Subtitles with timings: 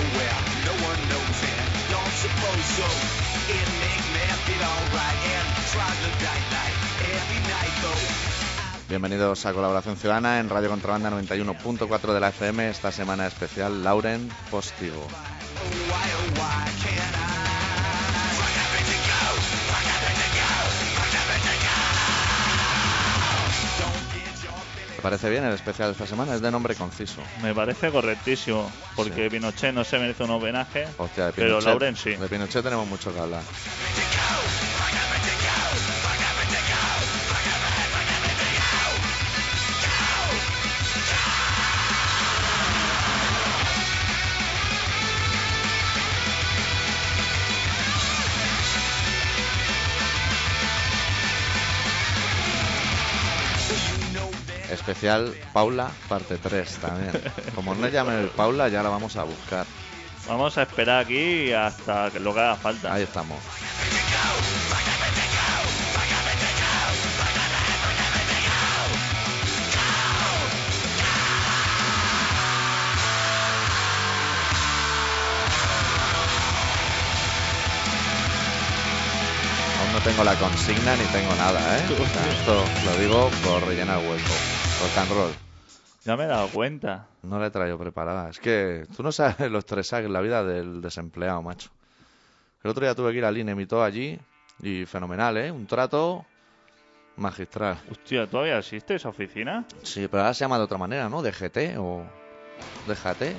[0.00, 2.88] nowhere, no one knows and don't suppose so.
[3.52, 6.76] It make me feel alright and troglodyte like
[7.16, 8.88] every night though.
[8.88, 14.28] Bienvenidos a Colaboración Ciudadana en Radio Contrabanda 91.4 de la FM, esta semana especial Lauren
[14.50, 15.02] Postigo.
[15.02, 16.69] Oh why, oh why
[25.00, 26.34] ¿Te parece bien el especial de esta semana?
[26.34, 27.22] Es de nombre conciso.
[27.42, 31.96] Me parece correctísimo, porque Pinochet no se merece un homenaje, Hostia, de pero Pinochet- Lauren
[31.96, 32.10] sí.
[32.16, 33.40] De Pinochet tenemos mucho que hablar.
[54.90, 57.12] Especial Paula, parte 3 también.
[57.54, 59.64] Como no llamen el Paula, ya la vamos a buscar.
[60.26, 62.92] Vamos a esperar aquí hasta que lo que haga falta.
[62.92, 63.38] Ahí estamos.
[79.78, 81.84] Aún no tengo la consigna ni tengo nada, ¿eh?
[82.40, 84.34] Esto lo digo por rellenar hueco.
[84.80, 85.34] Rock and roll.
[86.04, 87.06] Ya me he dado cuenta.
[87.22, 88.30] No la he traído preparada.
[88.30, 91.70] Es que tú no sabes lo estresada que es la vida del desempleado, macho.
[92.64, 94.18] El otro día tuve que ir al INE, me todo allí
[94.62, 95.50] y fenomenal, ¿eh?
[95.50, 96.24] Un trato
[97.16, 97.78] magistral.
[97.90, 99.64] Hostia, ¿todavía existe esa oficina?
[99.82, 101.22] Sí, pero ahora se llama de otra manera, ¿no?
[101.22, 102.02] DGT o
[102.86, 103.36] DGT,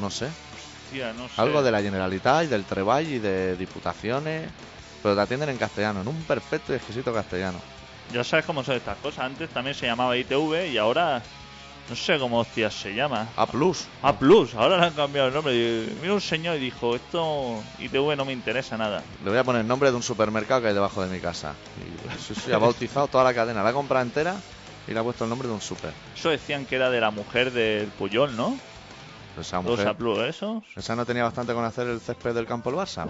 [0.00, 0.26] no sé.
[0.26, 1.40] Hostia, no sé.
[1.40, 4.50] Algo de la Generalitat y del Treball y de diputaciones,
[5.02, 7.60] pero te atienden en castellano, en un perfecto y exquisito castellano.
[8.12, 9.24] Ya sabes cómo son estas cosas.
[9.24, 11.22] Antes también se llamaba ITV y ahora
[11.88, 13.28] no sé cómo hostias se llama.
[13.36, 13.86] A plus.
[14.02, 15.86] A Plus, ahora le han cambiado el nombre.
[16.00, 19.02] Vino un señor y dijo, esto ITV no me interesa nada.
[19.24, 21.54] Le voy a poner el nombre de un supermercado que hay debajo de mi casa.
[21.78, 24.36] Y, sí, ha bautizado toda la cadena, la ha comprado entera
[24.86, 25.92] y le ha puesto el nombre de un super.
[26.16, 28.56] Eso decían que era de la mujer del Puyol, ¿no?
[29.40, 30.62] Esa Los mujer, A Plus, ¿esos?
[30.76, 33.06] ¿Esa no tenía bastante con hacer el césped del campo el Barça?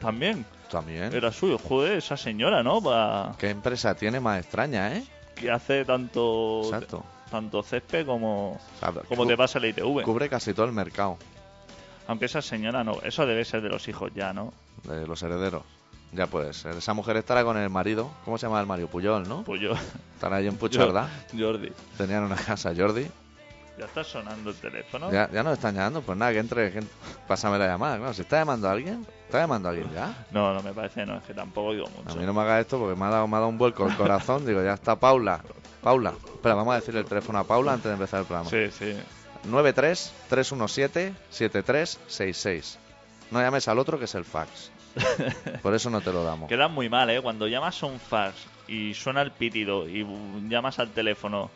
[0.00, 0.44] También.
[0.70, 1.12] También.
[1.12, 1.58] Era suyo.
[1.58, 2.80] Joder, esa señora, ¿no?
[2.80, 5.04] Pa- ¿Qué empresa tiene más extraña, eh?
[5.34, 7.02] que hace tanto Exacto.
[7.30, 10.02] tanto césped como, O sea, como te pasa la ITV.
[10.02, 11.16] Cubre casi todo el mercado
[12.06, 12.98] Aunque esa señora no.
[13.02, 14.52] Eso debe ser de los hijos ya, ¿no?
[14.84, 15.62] de los herederos.
[16.12, 16.76] Ya puede ser.
[16.76, 18.10] Esa mujer estará con el marido.
[18.24, 18.88] ¿Cómo se llama el marido?
[18.88, 19.44] Puyol, ¿no?
[19.44, 19.72] Pues yo.
[20.14, 21.08] Estará ahí en Pucho, ¿verdad?
[21.38, 21.70] Jordi.
[21.96, 23.06] Tenían una casa, Jordi.
[23.80, 25.10] Ya está sonando el teléfono.
[25.10, 26.02] Ya, ya nos están llamando.
[26.02, 26.70] Pues nada, que entre.
[26.70, 26.82] que-
[27.26, 27.96] Pásame la llamada.
[27.96, 30.26] Claro, si está llamando a alguien, está llamando a alguien ya.
[30.32, 32.16] No, no me parece, no, es que tampoco digo A mucho.
[32.16, 33.96] mí no me haga esto porque me ha dado, me ha dado un vuelco el
[33.96, 34.44] corazón.
[34.46, 35.40] Digo, ya está Paula.
[35.82, 36.12] Paula.
[36.34, 38.50] Espera, vamos a decirle el teléfono a Paula antes de empezar el programa.
[38.50, 38.94] Sí, sí.
[41.32, 42.76] 93-317-7366.
[43.30, 44.70] No llames al otro que es el fax.
[45.62, 46.48] Por eso no te lo damos.
[46.48, 47.20] Queda muy mal, ¿eh?
[47.22, 48.34] Cuando llamas a un fax
[48.66, 50.04] y suena el pitido y
[50.48, 51.50] llamas al teléfono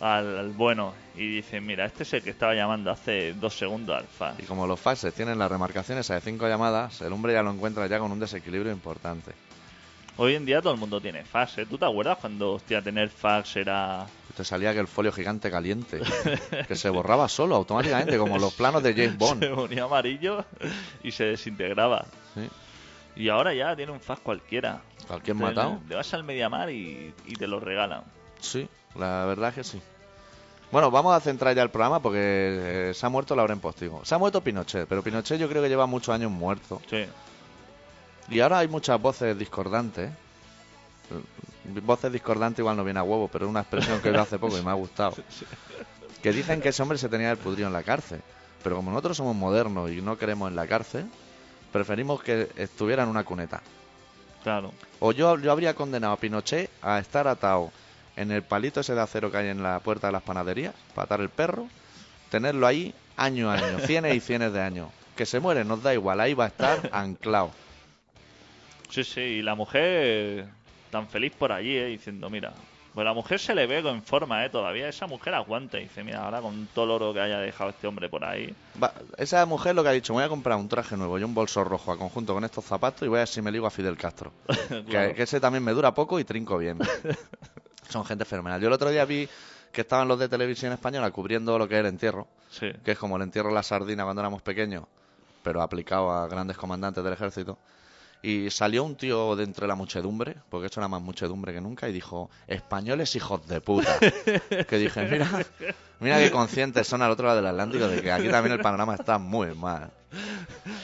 [0.00, 3.96] al, al bueno y dices, mira, este es el que estaba llamando hace dos segundos
[3.96, 4.40] al fax.
[4.40, 7.50] Y como los faxes tienen las remarcaciones a de cinco llamadas, el hombre ya lo
[7.50, 9.32] encuentra ya con un desequilibrio importante.
[10.20, 11.66] Hoy en día todo el mundo tiene fax, ¿eh?
[11.66, 14.04] ¿Tú te acuerdas cuando, hostia, tener fax era...
[14.36, 16.00] Te salía que el folio gigante caliente,
[16.66, 19.54] que se borraba solo automáticamente, como los planos de James Se Bond.
[19.54, 20.44] ponía amarillo
[21.04, 22.04] y se desintegraba.
[22.34, 22.48] Sí.
[23.16, 24.80] Y ahora ya tiene un fax cualquiera.
[25.06, 25.80] ¿Cualquier matado?
[25.88, 28.02] Te vas al Mediamar y, y te lo regalan.
[28.40, 29.82] Sí, la verdad es que sí.
[30.70, 34.04] Bueno, vamos a centrar ya el programa porque eh, se ha muerto Lauren Postigo.
[34.04, 36.80] Se ha muerto Pinochet, pero Pinochet yo creo que lleva muchos años muerto.
[36.90, 37.06] Sí.
[38.28, 40.10] Y ahora hay muchas voces discordantes.
[41.82, 44.58] Voces discordantes igual no viene a huevo, pero es una expresión que yo hace poco
[44.58, 45.14] y me ha gustado.
[46.22, 48.20] Que dicen que ese hombre se tenía el pudrido en la cárcel.
[48.64, 51.06] Pero como nosotros somos modernos y no queremos en la cárcel,
[51.72, 53.62] preferimos que estuviera en una cuneta.
[54.42, 54.72] Claro.
[54.98, 57.70] O yo, yo habría condenado a Pinochet a estar atado
[58.20, 61.04] en el palito ese de acero que hay en la puerta de las panaderías, para
[61.06, 61.66] atar el perro,
[62.30, 64.88] tenerlo ahí año a año, cienes y cienes de años.
[65.16, 67.50] Que se muere, nos da igual, ahí va a estar anclado.
[68.90, 70.46] Sí, sí, y la mujer
[70.90, 71.86] tan feliz por allí, ¿eh?
[71.86, 72.52] diciendo, mira,
[72.94, 74.48] pues la mujer se le ve en forma, ¿eh?
[74.50, 77.70] Todavía esa mujer aguanta y dice, mira, ahora con todo el oro que haya dejado
[77.70, 78.54] este hombre por ahí.
[78.82, 81.22] Va- esa mujer lo que ha dicho, me voy a comprar un traje nuevo y
[81.24, 83.66] un bolso rojo a conjunto con estos zapatos y voy a ver si me ligo
[83.66, 84.32] a Fidel Castro.
[84.88, 85.08] Claro.
[85.10, 86.78] Que, que ese también me dura poco y trinco bien.
[87.88, 88.60] Son gente fenomenal.
[88.60, 89.28] Yo el otro día vi
[89.72, 92.70] que estaban los de televisión española cubriendo lo que es el entierro, Sí.
[92.84, 94.84] que es como el entierro de la sardina cuando éramos pequeños,
[95.42, 97.58] pero aplicado a grandes comandantes del ejército.
[98.20, 101.88] Y salió un tío de entre la muchedumbre, porque esto era más muchedumbre que nunca,
[101.88, 103.96] y dijo, españoles hijos de puta.
[104.00, 105.28] que dije, mira,
[106.00, 108.94] mira qué conscientes son al otro lado del Atlántico de que aquí también el panorama
[108.94, 109.92] está muy mal.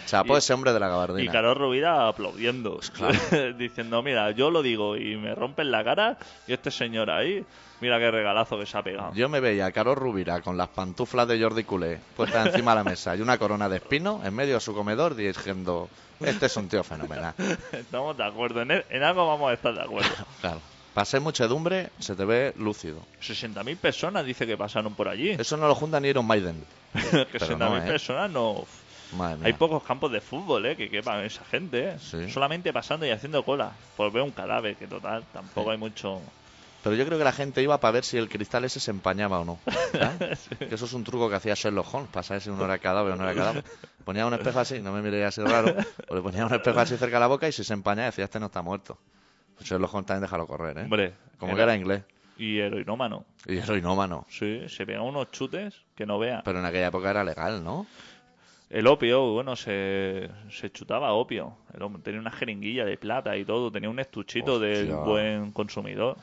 [0.06, 1.32] Chapó Y- ese hombre de la Y gabardina.
[1.32, 2.80] Carol Rubira aplaudiendo,
[3.58, 7.44] diciendo, mira, yo lo digo y me rompen la cara y este señor ahí,
[7.80, 9.12] mira qué regalazo que se ha pegado.
[9.14, 12.76] Yo me veía a Carol Rubira con las pantuflas de Jordi Culé puestas encima de
[12.76, 15.88] la mesa y una corona de espino en medio de su comedor diciendo,
[16.20, 17.34] este es un tío fenomenal.
[17.72, 20.10] Estamos de acuerdo, en, en algo vamos a estar de acuerdo.
[20.40, 20.60] Claro.
[21.04, 23.00] Ser muchedumbre se te ve lúcido.
[23.20, 25.30] 60.000 personas dice que pasaron por allí.
[25.30, 26.62] Eso no lo junta ni Iron Maiden.
[26.92, 27.80] que pero 60.000 no, ¿eh?
[27.80, 28.64] personas no...
[29.16, 29.46] Madre mía.
[29.46, 30.76] Hay pocos campos de fútbol, ¿eh?
[30.76, 31.98] Que quepan esa gente, ¿eh?
[31.98, 32.30] Sí.
[32.30, 33.72] Solamente pasando y haciendo cola.
[33.96, 35.72] Por ver un cadáver, que total, tampoco Sí.
[35.72, 36.20] hay mucho...
[36.82, 39.40] Pero yo creo que la gente iba para ver si el cristal ese se empañaba
[39.40, 39.58] o no.
[40.58, 43.14] Que eso es un truco que hacía Sherlock Holmes, para saber si uno era cadáver
[43.14, 43.64] o no era cadáver.
[44.04, 45.74] Ponía un espejo así, no me miréis así raro,
[46.08, 48.24] o le ponía un espejo así cerca de la boca y si se empañaba decía,
[48.24, 48.98] este no está muerto.
[49.56, 50.82] Pues Sherlock Holmes también déjalo correr, ¿eh?
[50.82, 52.02] Hombre, Como que era inglés.
[52.36, 53.24] Y heroinómano.
[53.46, 54.26] Y heroinómano.
[54.28, 56.42] Sí, se pega unos chutes que no vea.
[56.44, 57.86] Pero en aquella época era legal, ¿no?
[58.70, 61.56] El opio, bueno, se, se chutaba opio.
[61.74, 63.70] El hombre tenía una jeringuilla de plata y todo.
[63.70, 66.16] Tenía un estuchito del buen consumidor.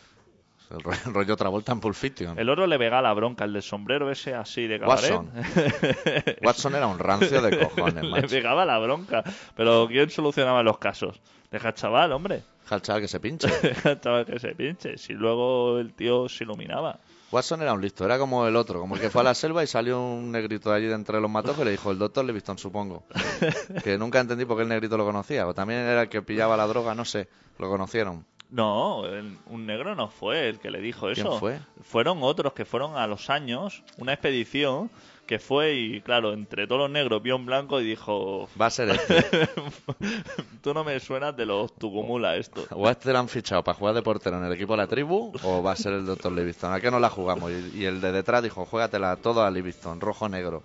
[0.70, 2.40] El rollo, el rollo Travolta en Pulp Fiction.
[2.40, 5.12] El oro le pega la bronca, el del sombrero ese así de cabaret.
[5.12, 5.32] Watson.
[6.42, 8.28] Watson era un rancio de cojones, le macho.
[8.30, 9.24] pegaba la bronca.
[9.56, 11.20] Pero ¿quién solucionaba los casos?
[11.52, 12.42] Deja al chaval, hombre.
[12.64, 13.48] Deja al chaval que se pinche.
[13.62, 14.98] Deja al chaval que se pinche.
[14.98, 17.00] Si luego el tío se iluminaba.
[17.32, 19.64] Watson era un listo, era como el otro, como el que fue a la selva
[19.64, 22.26] y salió un negrito de allí de entre los matojos y le dijo, el doctor
[22.26, 23.04] Livingston, supongo.
[23.84, 25.48] Que nunca entendí por qué el negrito lo conocía.
[25.48, 28.26] O también era el que pillaba la droga, no sé, lo conocieron.
[28.50, 31.40] No, el- un negro no fue el que le dijo ¿Quién eso.
[31.40, 31.60] fue?
[31.84, 34.92] Fueron otros que fueron a los años, una expedición
[35.32, 38.70] que fue y, claro, entre todos los negros vio un blanco y dijo, Va a
[38.70, 39.48] ser este.
[40.62, 42.66] tú no me suenas de los Tucumula esto.
[42.72, 44.88] O a este lo han fichado para jugar de portero en el equipo de la
[44.88, 46.74] tribu, o va a ser el doctor Livingston.
[46.74, 47.50] ¿A qué no la jugamos?
[47.50, 50.64] Y, y el de detrás dijo, juégatela todo a Livingston, rojo-negro.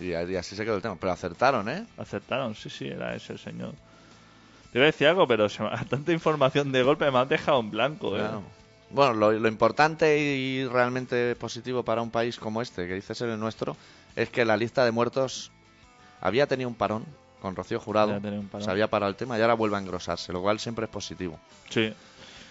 [0.00, 0.96] Y, y así se quedó el tema.
[0.98, 1.84] Pero acertaron, ¿eh?
[1.98, 3.74] Aceptaron, sí, sí, era ese el señor.
[4.72, 7.60] Te iba a decir algo, pero se me- tanta información de golpe me ha dejado
[7.60, 8.16] en blanco.
[8.16, 8.20] ¿eh?
[8.20, 8.42] Claro.
[8.90, 13.28] Bueno, lo, lo importante y realmente positivo para un país como este, que dice ser
[13.28, 13.76] el nuestro,
[14.16, 15.52] es que la lista de muertos
[16.20, 17.04] había tenido un parón
[17.40, 18.20] con Rocío Jurado,
[18.60, 21.38] se había parado el tema y ahora vuelve a engrosarse, lo cual siempre es positivo.
[21.70, 21.92] Sí.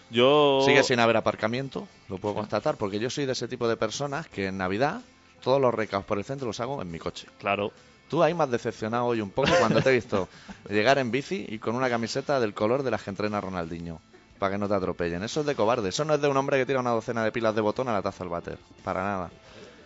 [0.09, 0.63] Yo...
[0.65, 4.27] Sigue sin haber aparcamiento, lo puedo constatar, porque yo soy de ese tipo de personas
[4.27, 5.01] que en Navidad
[5.41, 7.27] todos los recaos por el centro los hago en mi coche.
[7.39, 7.71] Claro.
[8.09, 10.27] Tú ahí has decepcionado hoy un poco cuando te he visto
[10.69, 14.01] llegar en bici y con una camiseta del color de las que entrena Ronaldinho.
[14.39, 15.21] Para que no te atropellen.
[15.23, 15.89] Eso es de cobarde.
[15.89, 17.93] Eso no es de un hombre que tira una docena de pilas de botón a
[17.93, 18.57] la taza al váter.
[18.83, 19.29] Para nada.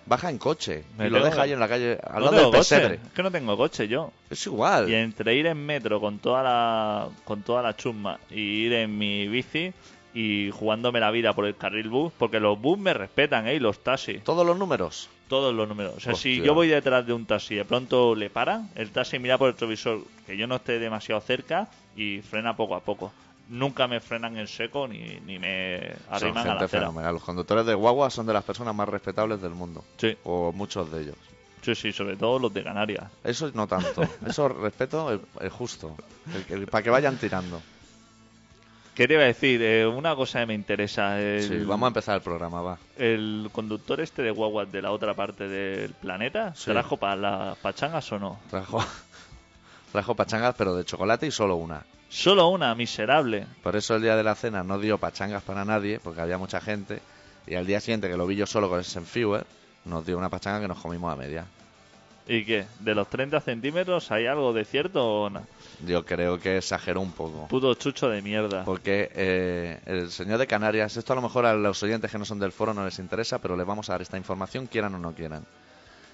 [0.05, 2.59] Baja en coche Me y lo deja ahí en la calle, al No lado del
[2.59, 2.95] coche.
[2.95, 4.11] Es que no tengo coche yo.
[4.29, 4.89] Es igual.
[4.89, 8.97] Y entre ir en metro con toda la con toda la chusma y ir en
[8.97, 9.73] mi bici
[10.13, 13.55] y jugándome la vida por el carril bus, porque los bus me respetan, ¿eh?
[13.55, 15.09] Y los taxis, Todos los números.
[15.27, 15.95] todos los números.
[15.97, 18.91] O sea, si yo voy detrás de un taxi y de pronto le paran, el
[18.91, 22.81] taxi mira por el retrovisor que yo no esté demasiado cerca y frena poco a
[22.81, 23.11] poco.
[23.53, 26.81] Nunca me frenan en seco ni, ni me Son arriman a la gente acera.
[26.81, 27.13] fenomenal.
[27.13, 29.83] Los conductores de guagua son de las personas más respetables del mundo.
[29.97, 31.15] Sí, O muchos de ellos.
[31.61, 33.03] sí, sí, sobre todo los de Canarias.
[33.23, 34.01] Eso no tanto.
[34.27, 35.95] Eso respeto es, es justo.
[36.71, 37.61] para que vayan tirando.
[38.95, 39.59] ¿Qué te iba a decir?
[39.61, 41.19] Eh, una cosa que me interesa.
[41.19, 42.77] El, Sí, vamos a empezar el programa, va.
[42.97, 46.65] ¿El conductor este de guaguas de la otra parte del planeta Sí.
[46.71, 48.39] trajo para las pachangas o no?
[48.51, 48.83] Trajo,
[49.91, 51.83] trajo pachangas, pero de chocolate y solo una.
[52.13, 53.47] Solo una, miserable.
[53.63, 56.61] Por eso el día de la cena no dio pachangas para nadie, porque había mucha
[56.61, 57.01] gente.
[57.47, 59.43] Y al día siguiente, que lo vi yo solo con ese Senfewer,
[59.85, 61.47] nos dio una pachanga que nos comimos a media.
[62.27, 62.67] ¿Y qué?
[62.81, 65.41] ¿De los 30 centímetros hay algo de cierto o no?
[65.87, 67.47] Yo creo que exageró un poco.
[67.47, 68.63] Puto chucho de mierda.
[68.63, 72.25] Porque eh, el señor de Canarias, esto a lo mejor a los oyentes que no
[72.25, 74.99] son del foro no les interesa, pero les vamos a dar esta información, quieran o
[74.99, 75.43] no quieran.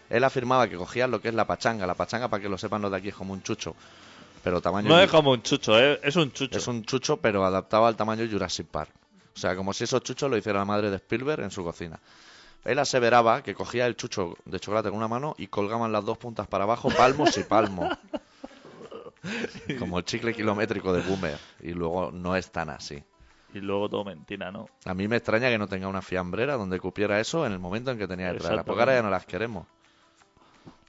[0.09, 1.85] Él afirmaba que cogían lo que es la pachanga.
[1.85, 3.75] La pachanga, para que lo sepan los de aquí, es como un chucho.
[4.43, 4.89] Pero tamaño.
[4.89, 5.99] No es como un chucho, ¿eh?
[6.03, 6.57] es un chucho.
[6.57, 8.91] Es un chucho, pero adaptado al tamaño Jurassic Park.
[9.35, 11.99] O sea, como si esos chuchos lo hiciera la madre de Spielberg en su cocina.
[12.65, 16.17] Él aseveraba que cogía el chucho de chocolate con una mano y colgaban las dos
[16.17, 17.97] puntas para abajo, palmos y palmos.
[19.79, 21.37] Como el chicle kilométrico de Boomer.
[21.61, 23.01] Y luego no es tan así.
[23.53, 24.67] Y luego todo mentira, ¿no?
[24.85, 27.91] A mí me extraña que no tenga una fiambrera donde cupiera eso en el momento
[27.91, 28.63] en que tenía que traerla.
[28.63, 29.65] Porque ahora ya no las queremos.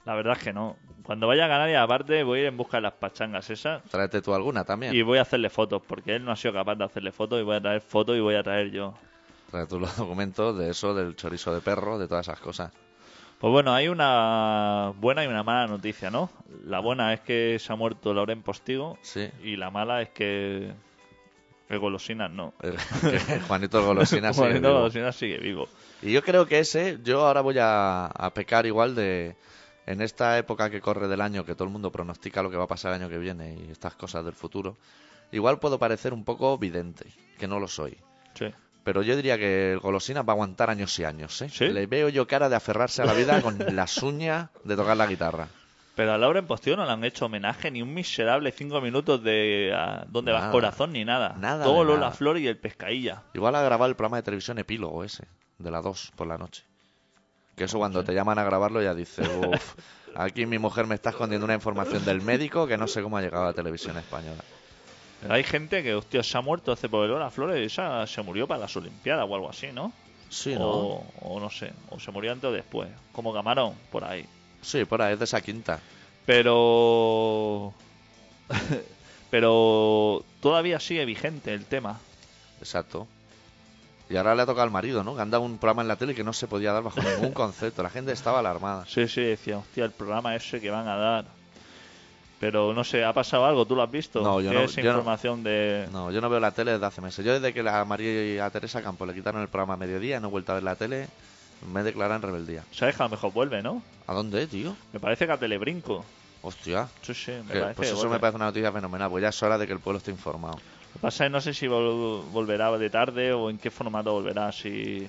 [0.05, 0.77] La verdad es que no.
[1.03, 4.21] Cuando vaya a Canarias, aparte, voy a ir en busca de las pachangas esas Tráete
[4.21, 4.93] tú alguna también.
[4.95, 7.43] y voy a hacerle fotos, porque él no ha sido capaz de hacerle fotos y
[7.43, 8.93] voy a traer fotos y voy a traer yo.
[9.49, 12.71] Trae tú los documentos de eso, del chorizo de perro, de todas esas cosas.
[13.39, 16.29] Pues bueno, hay una buena y una mala noticia, ¿no?
[16.65, 19.29] La buena es que se ha muerto Lauren Postigo Sí.
[19.43, 20.71] y la mala es que
[21.67, 22.53] el Golosinas no.
[23.47, 24.79] Juanito el Golosina sigue Juanito vivo.
[24.79, 25.67] Golosinas sigue vivo.
[26.03, 29.35] Y yo creo que ese, yo ahora voy a, a pecar igual de.
[29.91, 32.63] En esta época que corre del año, que todo el mundo pronostica lo que va
[32.63, 34.77] a pasar el año que viene y estas cosas del futuro,
[35.33, 37.07] igual puedo parecer un poco vidente,
[37.37, 37.97] que no lo soy.
[38.33, 38.45] Sí.
[38.85, 41.49] Pero yo diría que el Golosina va a aguantar años y años, ¿eh?
[41.49, 41.67] ¿Sí?
[41.67, 45.07] Le veo yo cara de aferrarse a la vida con las uñas de tocar la
[45.07, 45.49] guitarra.
[45.93, 49.73] Pero a Lauren Postigo no le han hecho homenaje ni un miserable cinco minutos de
[49.75, 51.35] a dónde vas corazón ni nada.
[51.37, 52.11] Nada Todo Lola nada.
[52.11, 53.23] Flor y el pescadilla.
[53.33, 56.63] Igual a grabar el programa de televisión epílogo ese, de la 2 por la noche.
[57.55, 59.75] Que eso cuando te llaman a grabarlo ya dices, uff,
[60.15, 63.21] aquí mi mujer me está escondiendo una información del médico que no sé cómo ha
[63.21, 64.43] llegado a la televisión española.
[65.21, 68.21] Pero hay gente que, hostia, se ha muerto hace por Lola Flores y esa se
[68.23, 69.93] murió para las Olimpiadas o algo así, ¿no?
[70.29, 70.67] Sí, ¿no?
[70.67, 72.89] o, o no sé, o se murió antes o después.
[73.11, 74.25] Como Camarón, por ahí.
[74.61, 75.79] Sí, por ahí, es de esa quinta.
[76.25, 77.73] Pero.
[79.29, 81.99] Pero todavía sigue vigente el tema.
[82.59, 83.07] Exacto.
[84.11, 85.15] Y ahora le ha tocado al marido, ¿no?
[85.15, 87.81] Que anda un programa en la tele que no se podía dar bajo ningún concepto.
[87.81, 88.85] La gente estaba alarmada.
[88.87, 91.25] Sí, sí, decía, hostia, el programa ese que van a dar.
[92.39, 93.65] Pero no sé, ¿ha pasado algo?
[93.65, 94.21] ¿Tú lo has visto?
[94.21, 94.89] No, yo ¿Qué no- es yo no.
[94.89, 95.87] información de.
[95.91, 97.23] No, yo no veo la tele desde hace meses.
[97.23, 100.19] Yo desde que a María y a Teresa Campos le quitaron el programa a mediodía,
[100.19, 101.07] no he vuelto a ver la tele,
[101.71, 102.63] me he declarado en rebeldía.
[102.71, 103.83] Sabes que a lo mejor vuelve, ¿no?
[104.07, 104.75] ¿A dónde, tío?
[104.91, 106.03] Me parece que a Telebrinco.
[106.41, 106.87] Hostia.
[107.03, 107.75] Sí, sí, me Que- parece.
[107.75, 108.13] pues eso vuelve.
[108.15, 110.57] me parece una noticia fenomenal, pues ya es hora de que el pueblo esté informado.
[110.93, 113.71] Lo que pasa es que no sé si vol- volverá de tarde o en qué
[113.71, 114.51] formato volverá.
[114.51, 115.07] Si.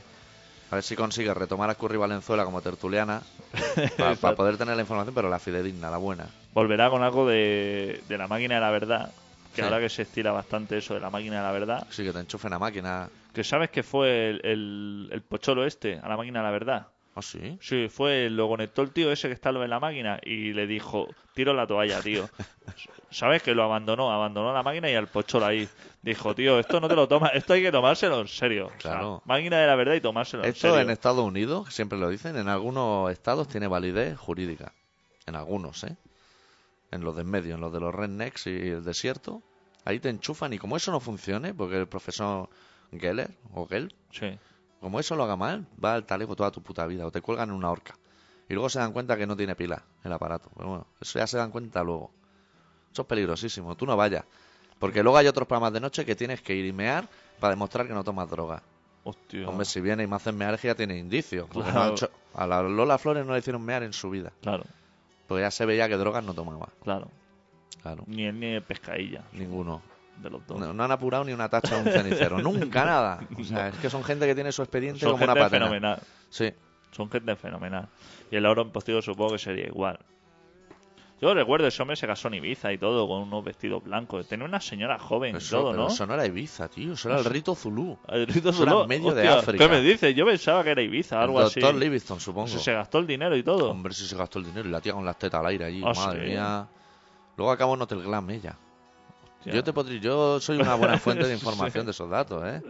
[0.70, 3.20] A ver si consigue retomar a Curry Valenzuela como tertuliana
[4.20, 6.26] para poder tener la información, pero la fidedigna, la buena.
[6.54, 9.10] Volverá con algo de, de la máquina de la verdad.
[9.54, 9.62] Que Sí.
[9.62, 11.86] ahora que se estira bastante eso de la máquina de la verdad.
[11.90, 13.10] Sí, que te enchufen a máquina.
[13.34, 16.86] Que sabes que fue el, el, el pocholo este, a la máquina de la verdad.
[17.14, 17.59] ¿Ah, sí?
[17.61, 21.09] Sí, fue, lo conectó el tío ese que está en la máquina y le dijo,
[21.35, 22.28] tiro la toalla, tío.
[23.11, 23.42] ¿Sabes?
[23.42, 25.69] Que lo abandonó, abandonó la máquina y al pocholo ahí.
[26.00, 28.66] Dijo, tío, esto no te lo tomas, esto hay que tomárselo en serio.
[28.66, 29.23] O sea, Claro.
[29.26, 30.81] máquina de la verdad y tomárselo en Esto serio.
[30.81, 34.73] en Estados Unidos, siempre lo dicen, en algunos estados tiene validez jurídica.
[35.26, 35.97] En algunos, ¿eh?
[36.90, 39.42] En los de en medio, en los de los rednecks y el desierto.
[39.85, 42.49] Ahí te enchufan y como eso no funcione, porque el profesor
[42.92, 44.38] Geller o Gell, Sí.
[44.82, 47.48] Como eso lo haga mal, va al talego toda tu puta vida o te cuelgan
[47.48, 47.94] en una horca.
[48.48, 50.50] Y luego se dan cuenta que no tiene pila el aparato.
[50.54, 52.10] Pero bueno, eso ya se dan cuenta luego.
[52.92, 54.24] Eso es peligrosísimo, tú no vayas.
[54.78, 57.08] Porque luego hay otros programas de noche que tienes que ir y mear
[57.40, 58.62] para demostrar que no tomas droga.
[59.04, 59.48] Hostia.
[59.48, 61.48] Hombre, si viene y me hacen mear ya tiene indicios.
[61.54, 61.92] no Claro.
[61.92, 64.32] hecho- a la Lola Flores no le hicieron mear en su vida.
[64.42, 64.64] Claro,
[65.28, 66.68] Porque ya se veía que drogas no tomaba.
[66.82, 67.08] claro.
[67.80, 69.24] Claro, Ni el ni pescadilla.
[69.32, 69.82] ninguno.
[70.22, 70.58] De los dos.
[70.58, 72.38] No, no han apurado ni una tacha de un cenicero.
[72.42, 73.20] Nunca nada.
[73.38, 75.64] O sea, es que son gente que tiene su expediente Son como una gente patena.
[75.66, 75.98] fenomenal.
[76.30, 76.52] Sí,
[76.92, 77.88] Son gente fenomenal.
[78.30, 79.98] Y el oro en postigo supongo que sería igual.
[81.20, 84.26] Yo recuerdo, ese hombre se casó en Ibiza y todo, con unos vestidos blancos.
[84.26, 85.88] Tenía una señora joven y todo, pero ¿no?
[85.88, 86.94] eso no era Ibiza, tío.
[86.94, 87.96] Eso era el rito Zulú.
[88.08, 89.64] El Rito eso era en medio de África.
[89.64, 90.16] ¿Qué me dices?
[90.16, 91.60] Yo pensaba que era Ibiza, El algo así.
[91.60, 92.48] doctor Livingston, supongo.
[92.48, 93.70] Se, se gastó el dinero y todo.
[93.70, 95.82] Hombre, si se gastó el dinero y la tía con las tetas al aire allí.
[95.86, 96.66] Ah, madre mía.
[97.36, 98.56] Luego acabó en Hotel Glam ella.
[99.42, 99.52] Hostia.
[99.54, 102.62] Yo te podría, yo soy una buena fuente de información de esos datos, ¿eh?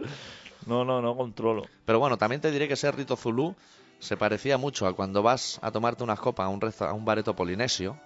[0.65, 1.63] No, no, no controlo.
[1.85, 3.55] Pero bueno, también te diré que ese rito zulú
[3.99, 7.05] se parecía mucho a cuando vas a tomarte unas copas a un, resta- a un
[7.05, 7.97] bareto polinesio,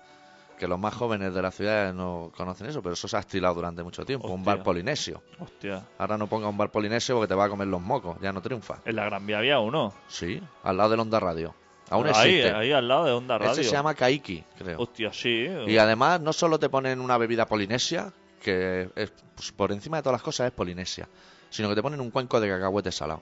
[0.59, 3.53] que los más jóvenes de la ciudad no conocen eso, pero eso se ha estilado
[3.55, 5.21] durante mucho tiempo, un bar polinesio.
[5.39, 5.85] Hostia.
[5.99, 8.41] Ahora no ponga un bar polinesio porque te va a comer los mocos, ya no
[8.41, 8.79] triunfa.
[8.85, 9.93] En la Gran Vía había uno.
[10.07, 11.53] Sí, al lado del Onda Radio.
[11.89, 12.51] Aún ahí, existe.
[12.51, 13.53] ahí al lado de Onda Radio.
[13.53, 14.79] Ese se llama Kaiki, creo.
[14.81, 15.47] Hostia, sí.
[15.67, 20.03] Y además no solo te ponen una bebida polinesia, que es, pues, por encima de
[20.03, 21.07] todas las cosas es polinesia,
[21.49, 23.21] sino que te ponen un cuenco de cacahuete salado.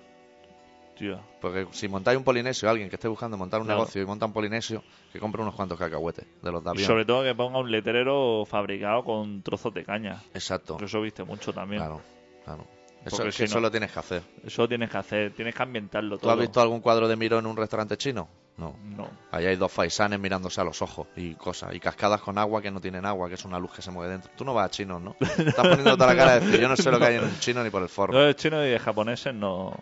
[0.94, 1.20] Hostia.
[1.42, 3.82] Porque si montáis un polinesio, alguien que esté buscando montar un Claro.
[3.82, 4.82] negocio y monta un polinesio,
[5.12, 8.46] que compre unos cuantos cacahuetes de los de Y sobre todo que ponga un letrero
[8.46, 10.24] fabricado con trozos de caña.
[10.34, 10.78] Exacto.
[10.82, 11.82] Eso viste mucho también.
[11.82, 12.02] Claro,
[12.46, 12.66] claro.
[13.04, 14.24] Eso, Porque es si que no- eso lo tienes que hacer.
[14.46, 16.32] Eso tienes que hacer, tienes que ambientarlo ¿Tú todo.
[16.32, 18.30] has visto algún cuadro de Miro en un restaurante chino?
[18.58, 18.76] No.
[18.84, 19.10] No.
[19.32, 21.74] Ahí hay dos faisanes mirándose a los ojos y cosas.
[21.76, 24.14] Y cascadas con agua que no tienen agua, que es una luz que se mueve
[24.14, 24.32] dentro.
[24.36, 25.16] Tú no vas a chinos, ¿no?
[25.20, 27.40] Estás poniendo toda la cara de decir, yo no sé lo que hay en un
[27.40, 28.14] chino ni por el forro.
[28.14, 29.74] Yo de chinos y de japoneses no,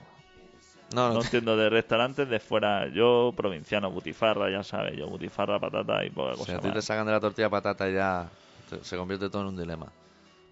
[0.96, 2.88] No, no no, entiendo de restaurantes de fuera.
[2.88, 6.82] Yo provinciano, butifarra, ya sabes, yo butifarra, patata y poca si cosa a ti te
[6.82, 8.28] sacan de la tortilla patata ya
[8.70, 9.86] te- se convierte todo en un dilema.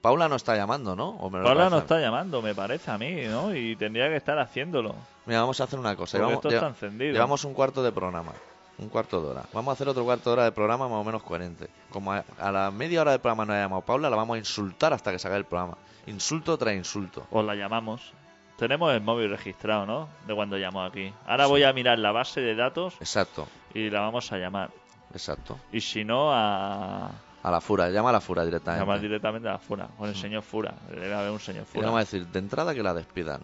[0.01, 1.09] Paula no está llamando, ¿no?
[1.09, 3.55] ¿O me lo Paula nos está llamando, me parece a mí, ¿no?
[3.55, 4.95] Y tendría que estar haciéndolo.
[5.25, 6.17] Mira, vamos a hacer una cosa.
[6.17, 7.13] Llevamos, esto está lleva- encendido.
[7.13, 8.31] llevamos un cuarto de programa.
[8.79, 9.43] Un cuarto de hora.
[9.53, 11.67] Vamos a hacer otro cuarto de hora de programa más o menos coherente.
[11.91, 14.39] Como a, a la media hora del programa no haya llamado Paula, la vamos a
[14.39, 15.77] insultar hasta que se acabe el programa.
[16.07, 17.27] Insulto tras insulto.
[17.29, 18.11] Os la llamamos.
[18.57, 20.09] tenemos el móvil registrado, ¿no?
[20.25, 21.13] De cuando llamo aquí.
[21.27, 24.71] Ahora voy a mirar la base de datos Exacto, y la vamos a llamar.
[25.13, 25.59] exacto.
[25.71, 27.11] Y si no, a
[27.43, 28.83] A la fura, llama a la fura directamente.
[28.85, 30.75] llamar directamente a la Fura, con el señor Fura.
[30.89, 32.19] Debe haber un señor Y le vamos a Fura.
[32.19, 33.41] decir, de entrada que la despidan.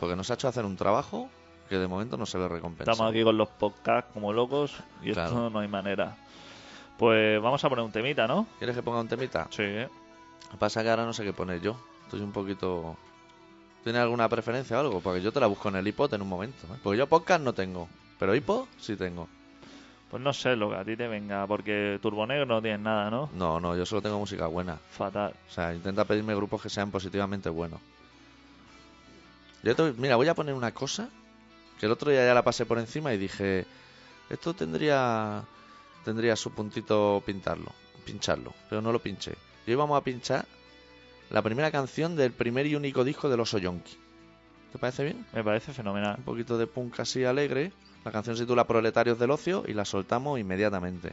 [0.00, 1.28] Porque nos ha hecho hacer un trabajo
[1.68, 2.92] que de momento no se le recompensa.
[2.92, 5.28] Estamos aquí con los podcasts como locos y Claro.
[5.28, 6.16] esto no hay manera.
[6.98, 8.46] Pues vamos a poner un temita, ¿no?
[8.58, 9.46] ¿Quieres que ponga un temita?
[9.50, 9.62] Sí.
[9.62, 11.76] Lo que pasa es que ahora no sé qué poner yo.
[12.04, 12.96] Estoy un poquito...
[13.82, 15.00] ¿Tienes alguna preferencia o algo?
[15.00, 16.66] Porque yo te la busco en el iPod en un momento.
[16.72, 16.78] ¿eh?
[16.82, 17.88] Porque yo podcast no tengo.
[18.18, 19.28] Pero iPod sí tengo.
[20.14, 23.30] Pues no sé lo que a ti te venga, porque Turbonegro no tienes nada, ¿no?
[23.34, 24.76] No, no, yo solo tengo música buena.
[24.76, 25.34] Fatal.
[25.48, 27.80] O sea, intenta pedirme grupos que sean positivamente buenos.
[29.64, 31.08] Yo te- mira, voy a poner una cosa
[31.80, 33.66] que el otro día ya la pasé por encima y dije,
[34.30, 35.42] esto tendría
[36.04, 37.72] tendría su puntito pintarlo,
[38.06, 39.32] pincharlo, pero no lo pinché.
[39.66, 40.44] Y hoy vamos a pinchar
[41.30, 43.96] la primera canción del primer y único disco de los Oyonki.
[44.70, 45.26] ¿Te parece bien?
[45.32, 46.14] Me parece fenomenal.
[46.18, 47.72] Un poquito de punk así alegre.
[48.04, 51.12] La canción se titula Proletarios del Ocio y la soltamos inmediatamente.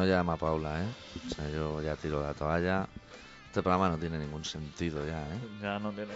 [0.00, 0.86] No llama Paula, ¿eh?
[1.26, 2.88] O sea, yo ya tiro la toalla.
[3.48, 5.38] Este programa no tiene ningún sentido ya, ¿eh?
[5.60, 6.14] Ya no tiene.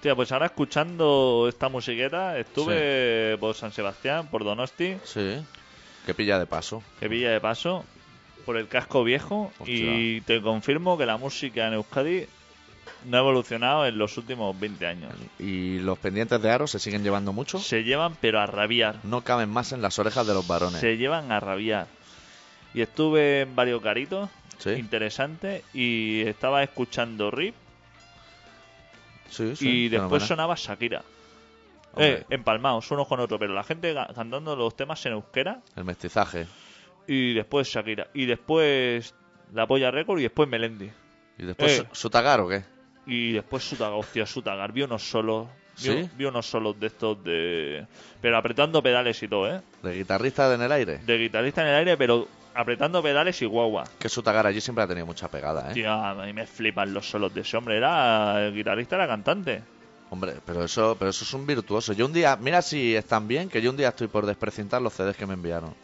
[0.00, 5.44] Tía, pues ahora escuchando esta musiqueta, estuve por San Sebastián, por Donosti, Sí.
[6.06, 6.80] Que pilla de paso.
[7.00, 7.84] que pilla de paso.
[8.46, 12.26] por el casco viejo y te confirmo que la música en Euskadi
[13.06, 15.12] no ha evolucionado en los últimos 20 años.
[15.40, 17.58] Y los pendientes de aro se siguen llevando mucho.
[17.58, 19.00] Se llevan pero a rabiar.
[19.02, 20.80] No caben más en las orejas de los varones.
[20.80, 21.88] Se llevan a rabiar.
[22.74, 24.70] Y estuve en varios caritos, Sí.
[24.70, 27.54] interesante, y estaba escuchando Rip
[29.28, 31.02] Sí, sí, y después sonaba Shakira.
[31.96, 36.46] Eh, empalmados, unos con otros, pero la gente cantando los temas en euskera El mestizaje.
[37.06, 38.08] y después Shakira.
[38.14, 39.14] Y después
[39.52, 40.90] La Polla Record y después Melendi.
[41.38, 41.86] ¿Y después Eh.
[41.92, 42.64] Sutagar o qué?
[43.06, 44.72] Y después Sutagar, hostia, Sutagar.
[44.72, 45.46] Vi unos solos.
[45.76, 46.08] ¿Sí?
[46.16, 47.84] vi unos solos de estos de.
[48.20, 49.60] Pero apretando pedales y todo, ¿eh?
[49.82, 50.98] ¿De guitarrista en el aire?
[50.98, 53.84] De guitarrista en el aire, pero apretando pedales y guagua.
[53.98, 55.74] Que Sutagar allí siempre ha tenido mucha pegada, ¿eh?
[55.74, 57.76] Tía, a mí me flipan los solos de ese hombre.
[57.76, 59.62] Era el guitarrista, era cantante.
[60.10, 61.92] Hombre, pero eso, pero eso es un virtuoso.
[61.92, 64.92] Yo un día, mira si están bien, que yo un día estoy por desprecintar los
[64.94, 65.74] CDs que me enviaron.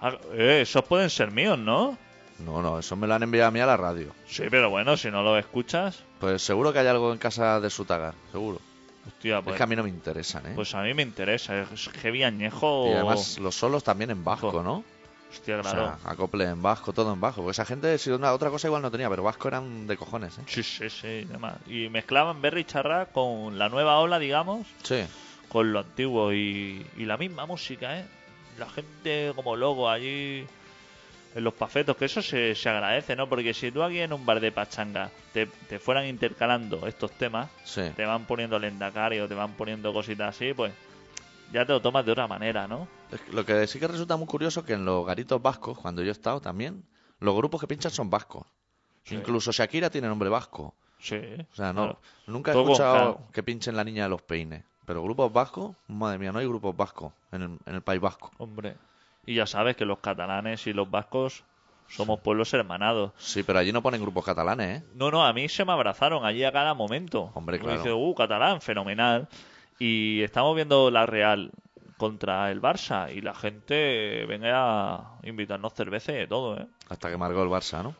[0.00, 1.98] Ah, eh, esos pueden ser míos, ¿no?
[2.38, 4.14] No, no, eso me lo han enviado a mí a la radio.
[4.26, 7.68] Sí, pero bueno, si no los escuchas, Pues seguro que hay algo en casa de
[7.68, 8.60] Sutagar, seguro.
[9.08, 10.52] hostia, pues, es que a mí no me interesan, ¿eh?
[10.54, 11.60] pues a mí me interesa.
[11.62, 12.86] Es heavy añejo.
[12.88, 14.62] y además los solos también en vasco.
[14.62, 14.84] ¿no?
[15.30, 15.98] Hostia, O claro.
[16.00, 17.42] sea, acople en vasco, todo en vasco.
[17.42, 20.38] Porque esa gente, si una otra cosa igual no tenía, pero vasco eran de cojones,
[20.38, 20.42] ¿eh?
[20.46, 21.06] Sí, sí, sí.
[21.06, 21.56] y demás.
[21.66, 25.04] Y mezclaban Berry Charra con la nueva ola, digamos, Sí.
[25.48, 28.06] con lo antiguo y, y la misma música, ¿eh?
[28.58, 30.46] La gente como loco allí
[31.34, 33.28] en los pafetos, que eso se, se agradece, ¿no?
[33.28, 37.50] Porque si tú aquí en un bar de pachanga te, te fueran intercalando estos temas,
[37.64, 37.82] Sí.
[37.94, 40.72] te van poniendo lendacario, te van poniendo cositas así, pues
[41.52, 42.88] ya te lo tomas de otra manera, ¿no?
[43.32, 46.12] Lo que sí que resulta muy curioso que en los garitos vascos, cuando yo he
[46.12, 46.84] estado también,
[47.20, 48.46] los grupos que pinchan son vascos.
[49.04, 49.14] Sí.
[49.14, 50.74] Incluso Shakira tiene nombre vasco.
[50.98, 51.16] Sí.
[51.52, 52.00] O sea, no, claro.
[52.26, 54.64] nunca he Todo escuchado que pinchen la niña de los peines.
[54.84, 58.30] Pero grupos vascos, madre mía, no hay grupos vascos en el, en el País Vasco.
[58.38, 58.76] Hombre.
[59.26, 61.44] Y ya sabes que los catalanes y los vascos
[61.88, 63.12] somos pueblos hermanados.
[63.18, 64.84] Sí, pero allí no ponen grupos catalanes, ¿eh?
[64.94, 67.30] No, no, a mí se me abrazaron allí a cada momento.
[67.34, 67.78] Hombre, Me claro.
[67.78, 69.28] Dice, uh, catalán, fenomenal.
[69.78, 71.50] Y estamos viendo la Real
[71.98, 76.66] contra el Barça y la gente venga a invitarnos cerveza y de todo, ¿eh?
[76.88, 77.94] Hasta que marcó el Barça, ¿no?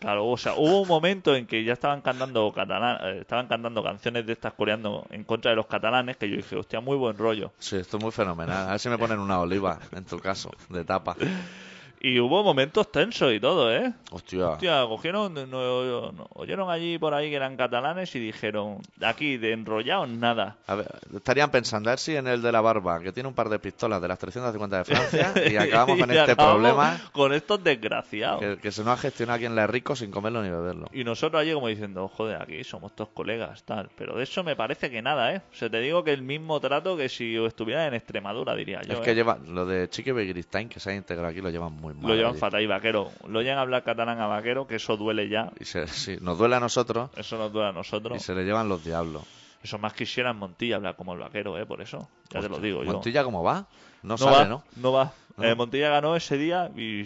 [0.00, 3.84] Claro, o sea, hubo un momento en que ya estaban cantando catalán, eh, estaban cantando
[3.84, 7.16] canciones de estas coreando en contra de los catalanes que yo dije, hostia, muy buen
[7.16, 7.52] rollo.
[7.60, 8.66] Sí, esto es muy fenomenal.
[8.66, 11.14] A ver si me ponen una oliva, en tu caso, de tapa.
[12.04, 13.92] Y hubo momentos tensos y todo, ¿eh?
[14.10, 14.48] Hostia.
[14.48, 19.36] Hostia, cogieron, no- no- oyeron allí por ahí que eran catalanes y dijeron, de aquí,
[19.36, 20.56] de enrollados, nada.
[20.66, 23.36] A ver, estarían pensando, a ver si en el de la barba, que tiene un
[23.36, 27.00] par de pistolas de las 350 de Francia, y acabamos con Y este acabamos problema
[27.12, 28.40] Con estos desgraciados.
[28.40, 30.88] que, que se nos ha gestionado aquí en La Rico sin comerlo ni beberlo.
[30.92, 33.90] Y nosotros allí como diciendo, joder, aquí somos todos colegas, tal.
[33.96, 35.42] Pero de eso me parece que nada, ¿eh?
[35.52, 38.94] O sea, te digo que el mismo trato que si estuviera en Extremadura, diría yo.
[38.94, 39.14] es que ¿eh?
[39.14, 42.08] lleva lo de Chiqui Begiristain, que se ha integrado aquí, lo llevan muy mal.
[42.10, 42.40] Lo llevan allí.
[42.40, 43.10] fatal y vaquero.
[43.28, 45.50] Lo llegan a hablar catalán a vaquero, que eso duele ya.
[45.60, 48.22] Y se, sí, nos duele a nosotros Eso nos duele a y nosotros.
[48.22, 49.22] se le llevan los diablos.
[49.62, 51.64] Eso más quisiera en Montilla hablar como el vaquero, ¿eh?
[51.66, 52.08] Por eso.
[52.30, 52.92] Ya te lo digo yo.
[52.92, 53.66] ¿Montilla cómo va?
[54.02, 54.64] No, no sale, va, ¿no?
[54.76, 55.12] No va.
[55.36, 55.44] No.
[55.44, 57.02] Eh, Montilla ganó ese día y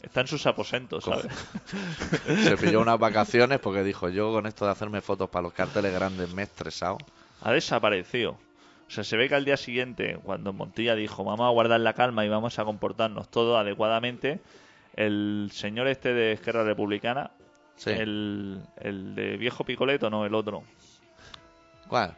[0.00, 1.02] está en sus aposentos.
[1.04, 1.26] ¿sabes?
[2.44, 5.92] Se pilló unas vacaciones porque dijo, yo con esto de hacerme fotos para los carteles
[5.92, 6.98] grandes me he estresado.
[7.42, 8.36] ha desaparecido.
[8.92, 11.94] O sea, se ve que al día siguiente, cuando Montilla dijo, vamos a guardar la
[11.94, 14.40] calma y vamos a comportarnos todo adecuadamente,
[14.96, 17.30] el señor este de Esquerra Republicana,
[17.74, 17.88] Sí.
[17.88, 20.62] el, el de viejo picoleto, no, el otro.
[21.88, 22.14] ¿Cuál?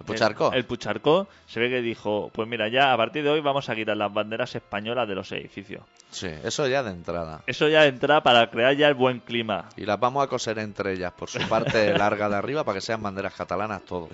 [0.00, 0.50] ¿El Pucharcó?
[0.50, 3.68] El, el Pucharcó, se ve que dijo, pues mira, ya a partir de hoy vamos
[3.68, 5.84] a quitar las banderas españolas de los edificios.
[6.10, 7.42] Sí, eso ya de entrada.
[7.46, 9.68] Eso ya entra para crear ya el buen clima.
[9.76, 12.80] Y las vamos a coser entre ellas por su parte larga de arriba para que
[12.82, 14.08] sean banderas catalanas todo.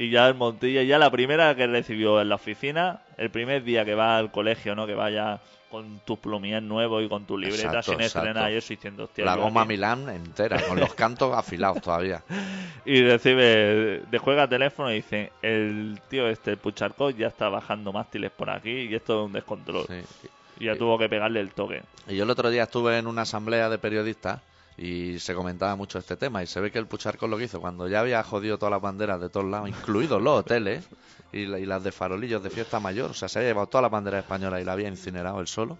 [0.00, 3.84] Y ya el Montilla, ya la primera que recibió en la oficina, el primer día
[3.84, 4.86] que va al colegio, ¿no?
[4.86, 5.40] Que vaya
[5.72, 9.24] con tus plumías nuevos y con tu libreta Exacto, sin estrenar y eso diciendo, hostia,
[9.24, 12.22] La goma aquí- Milán entera, con los cantos afilados todavía.
[12.86, 17.92] Y recibe, de juega teléfono y dice, el tío este, el Pucharcó, ya está bajando
[17.92, 19.84] mástiles por aquí y esto es un descontrol.
[19.88, 20.28] Sí.
[20.60, 21.82] Y ya tuvo que pegarle el toque.
[22.08, 24.40] Y yo el otro día estuve en una asamblea de periodistas
[24.78, 26.42] y se comentaba mucho este tema.
[26.42, 28.80] Y se ve que el Pucharcos lo que hizo, cuando ya había jodido todas las
[28.80, 30.84] banderas de todos lados, incluidos los hoteles
[31.32, 33.82] y, la- y las de farolillos de fiesta mayor, o sea, se había llevado todas
[33.82, 35.76] las banderas españolas y la había incinerado él solo,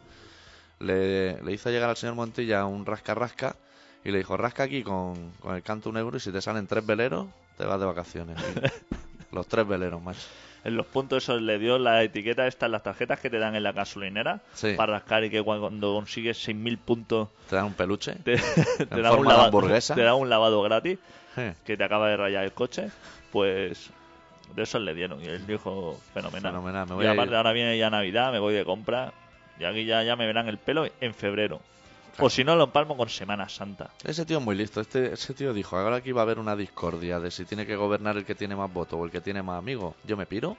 [0.80, 3.56] le, le hizo llegar al señor Montilla un rasca-rasca
[4.04, 6.66] y le dijo, rasca aquí con, con el canto un euro y si te salen
[6.66, 8.37] tres veleros, te vas de vacaciones.
[9.32, 10.20] Los tres veleros, macho.
[10.64, 13.62] En los puntos esos le dio la etiqueta estas, las tarjetas que te dan en
[13.62, 14.75] la gasolinera Sí.
[14.77, 18.14] para rascar y que cuando consigues 6.000 puntos Te dan un peluche.
[18.25, 18.37] te,
[18.79, 19.94] te En da un forma de lava- hamburguesa.
[19.94, 20.99] te un lavado gratis.
[21.64, 22.90] Que te acaba de rayar el coche,
[23.31, 23.90] pues
[24.57, 25.23] de eso le dieron.
[25.23, 26.51] Y él dijo, fenomenal.
[26.53, 27.37] Fenomenal, me voy y a aparte ir.
[27.37, 29.12] ahora viene ya Navidad, me voy de compra.
[29.61, 31.61] Y aquí ya, ya me verán el pelo en febrero.
[32.20, 33.90] O si no, lo empalmo con Semana Santa.
[34.02, 34.81] Ese tío es muy listo.
[34.81, 37.76] Este, ese tío dijo, ahora aquí va a haber una discordia de si tiene que
[37.76, 39.94] gobernar el que tiene más votos o el que tiene más amigos.
[40.04, 40.57] Yo me piro.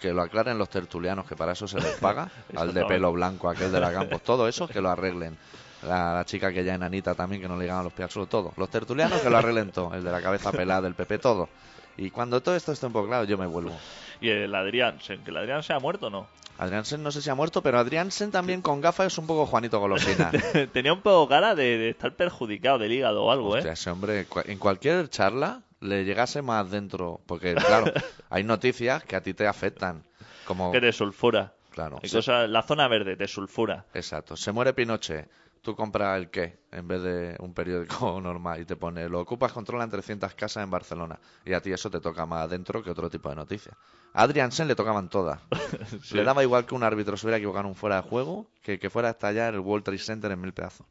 [0.00, 2.30] Que lo aclaren los tertulianos, que para eso se les paga.
[2.56, 4.22] al de pelo blanco, aquel de la Campos.
[4.22, 5.36] Todo eso, que lo arreglen.
[5.82, 8.12] La, la chica que ya enanita también, que no le llegan a los pies.
[8.28, 8.52] Todo.
[8.56, 9.94] Los tertulianos que lo arreglen todo.
[9.94, 11.48] El de la cabeza pelada, del PP, todo.
[11.98, 13.72] Y cuando todo esto esté un poco claro, yo me vuelvo.
[14.20, 16.26] Y el Adriansen, que el Adrián se ha muerto o no.
[16.58, 19.78] Adriansen no sé si ha muerto, pero Adriansen también con gafas es un poco Juanito
[19.78, 20.30] Golosina.
[20.72, 23.74] Tenía un poco cara de, de estar perjudicado del hígado o algo, Hostia, ¿eh?
[23.74, 27.20] ese hombre, en cualquier charla le llegase más dentro.
[27.26, 27.92] Porque, claro,
[28.30, 30.02] hay noticias que a ti te afectan.
[30.46, 31.52] Como, Que te sulfura.
[31.70, 33.84] claro, se- cosas- la zona verde te sulfura.
[33.92, 34.36] exacto.
[34.36, 35.28] Se muere Pinochet.
[35.66, 39.52] Tú compras el qué en vez de un periódico normal y te pone lo ocupas
[39.52, 43.10] controlan 300 casas en Barcelona y a ti eso te toca más adentro que otro
[43.10, 43.74] tipo de noticias.
[44.12, 45.40] A Adriansen le tocaban todas.
[46.04, 46.14] Sí.
[46.14, 48.78] Le daba igual que un árbitro se hubiera equivocado en un fuera de juego que
[48.78, 50.86] que fuera a estallar el World Trade Center en mil pedazos.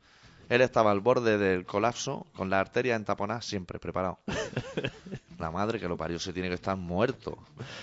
[0.50, 4.20] Él estaba al borde del colapso con la arteria entaponada siempre, preparado.
[5.40, 7.38] La madre que lo parió se tiene que estar muerto.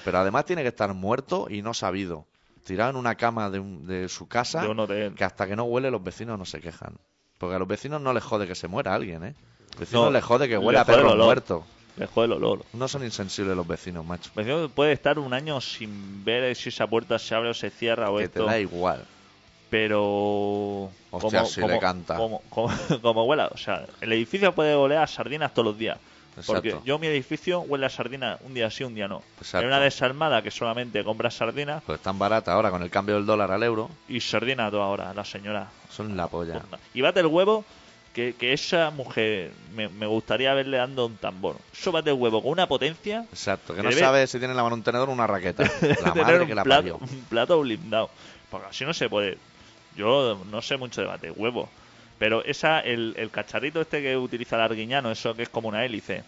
[0.05, 2.27] Pero además tiene que estar muerto y no sabido.
[2.65, 5.15] Tirado en una cama de, un- de su casa De un hotel.
[5.15, 6.95] que hasta que no huele los vecinos no se quejan.
[7.39, 9.35] Porque a los vecinos no les jode que se muera alguien, ¿eh?
[9.73, 11.65] Los vecinos No, les jode que les huele a perro muerto.
[11.97, 12.65] Le jode el olor.
[12.73, 14.31] No son insensibles los vecinos, macho.
[14.37, 17.69] Digo que puede estar un año sin ver si esa puerta se abre o se
[17.71, 18.45] cierra o Que te esto.
[18.47, 19.05] da igual.
[19.69, 20.91] Pero.
[21.11, 22.17] Hostia, si le canta.
[22.17, 22.71] Como, como,
[23.03, 23.49] como huela.
[23.53, 25.99] O sea, el edificio puede oler a sardinas todos los días.
[26.47, 29.23] Porque yo mi edificio huele a sardinas un día sí, un día no.
[29.39, 29.59] Exacto.
[29.59, 33.27] Hay una desalmada que solamente compra sardinas Pues tan barata ahora con el cambio del
[33.27, 33.91] dólar al euro.
[34.09, 35.69] y sardina toda hora, la señora.
[35.91, 36.63] Son la polla.
[36.95, 37.65] Y bate el huevo
[38.15, 41.57] que, que esa mujer me, me gustaría verle dando un tambor.
[41.73, 43.27] Eso bate el huevo con una potencia.
[43.31, 45.27] Exacto, que Que no debe- sabe si tiene en la mano un tenedor o una
[45.27, 45.65] raqueta.
[46.05, 46.97] La madre que la plato, parió.
[46.99, 48.09] un plato blindado.
[48.51, 49.37] Porque así no se puede.
[49.97, 51.69] Yo no sé mucho de bate huevo.
[52.23, 55.85] Pero esa, el, el cacharrito este que utiliza el arguiñano, eso que es como una
[55.85, 56.23] hélice,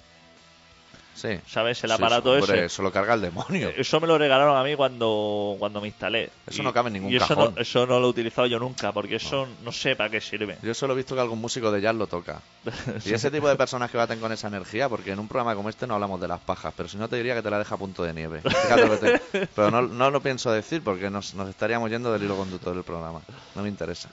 [1.14, 1.38] Sí.
[1.46, 1.84] ¿sabes?
[1.84, 2.62] El Sí, aparato hombre, ese.
[2.62, 3.68] Eh, Eso lo carga el demonio.
[3.76, 6.30] Eso me lo regalaron a mí cuando, cuando me instalé.
[6.48, 7.54] Eso no cabe en ningún y eso cajón.
[7.54, 10.58] No, eso no lo he utilizado yo nunca, porque eso no, sé para qué sirve.
[10.64, 12.42] Yo solo he visto que algún músico de jazz lo toca.
[13.06, 15.68] Y ese tipo de personas que baten con esa energía, porque en un programa como
[15.68, 17.76] este no hablamos de las pajas, pero si no te diría que te la deja
[17.76, 18.40] a punto de nieve.
[18.40, 19.20] Fíjate
[19.54, 22.82] Pero no, no lo pienso decir porque nos, nos estaríamos yendo del hilo conductor del
[22.82, 23.20] programa.
[23.54, 24.08] No me interesa.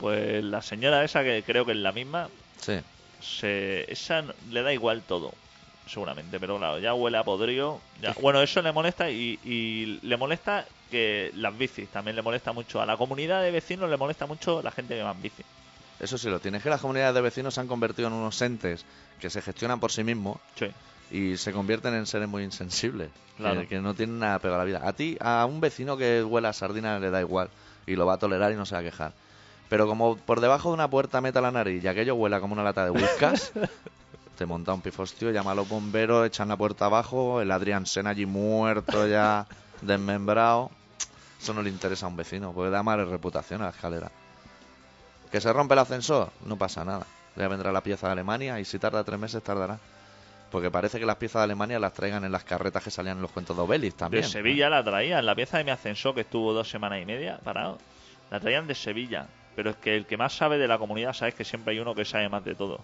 [0.00, 2.28] Pues la señora esa, que creo que es la misma,
[2.60, 2.80] Sí.
[3.20, 5.32] se, esa le da igual todo,
[5.86, 7.80] seguramente, pero claro, ya huele a podrido.
[8.00, 12.52] ya- bueno, eso le molesta y, y le molesta que las bicis, también le molesta
[12.52, 12.80] mucho.
[12.80, 15.42] A la comunidad de vecinos le molesta mucho la gente que va en bici.
[16.00, 16.56] Eso sí lo tiene.
[16.56, 18.84] Es que las comunidades de vecinos se han convertido en unos entes
[19.20, 20.66] que se gestionan por sí mismos Sí.
[21.10, 23.10] y se convierten en seres muy insensibles.
[23.36, 23.60] Claro.
[23.60, 24.80] Que, que no tienen nada pegado a la vida.
[24.82, 27.50] A ti, a un vecino que huela a sardina le da igual
[27.86, 29.12] y lo va a tolerar y no se va a quejar.
[29.70, 32.64] Pero como por debajo de una puerta meta la nariz y aquello huela como una
[32.64, 33.52] lata de whiskas,
[34.36, 38.08] te monta un pifostio, llama a los bomberos, echan la puerta abajo, el Adrián Sen
[38.08, 39.46] allí muerto ya,
[39.80, 40.72] desmembrado.
[41.40, 44.10] Eso no le interesa a un vecino, porque da mala reputación a la escalera.
[45.30, 46.30] ¿Que se rompe el ascensor?
[46.44, 47.06] No pasa nada.
[47.36, 49.78] Ya vendrá la pieza de Alemania y si tarda tres meses tardará.
[50.50, 53.22] Porque parece que las piezas de Alemania las traigan en las carretas que salían en
[53.22, 54.24] los cuentos de Obelix también.
[54.24, 57.38] De Sevilla la traían, la pieza de mi ascensor que estuvo dos semanas y media
[57.38, 57.78] parado,
[58.32, 59.28] la traían de Sevilla.
[59.56, 61.94] Pero es que el que más sabe de la comunidad, sabes que siempre hay uno
[61.94, 62.80] que sabe más de todo.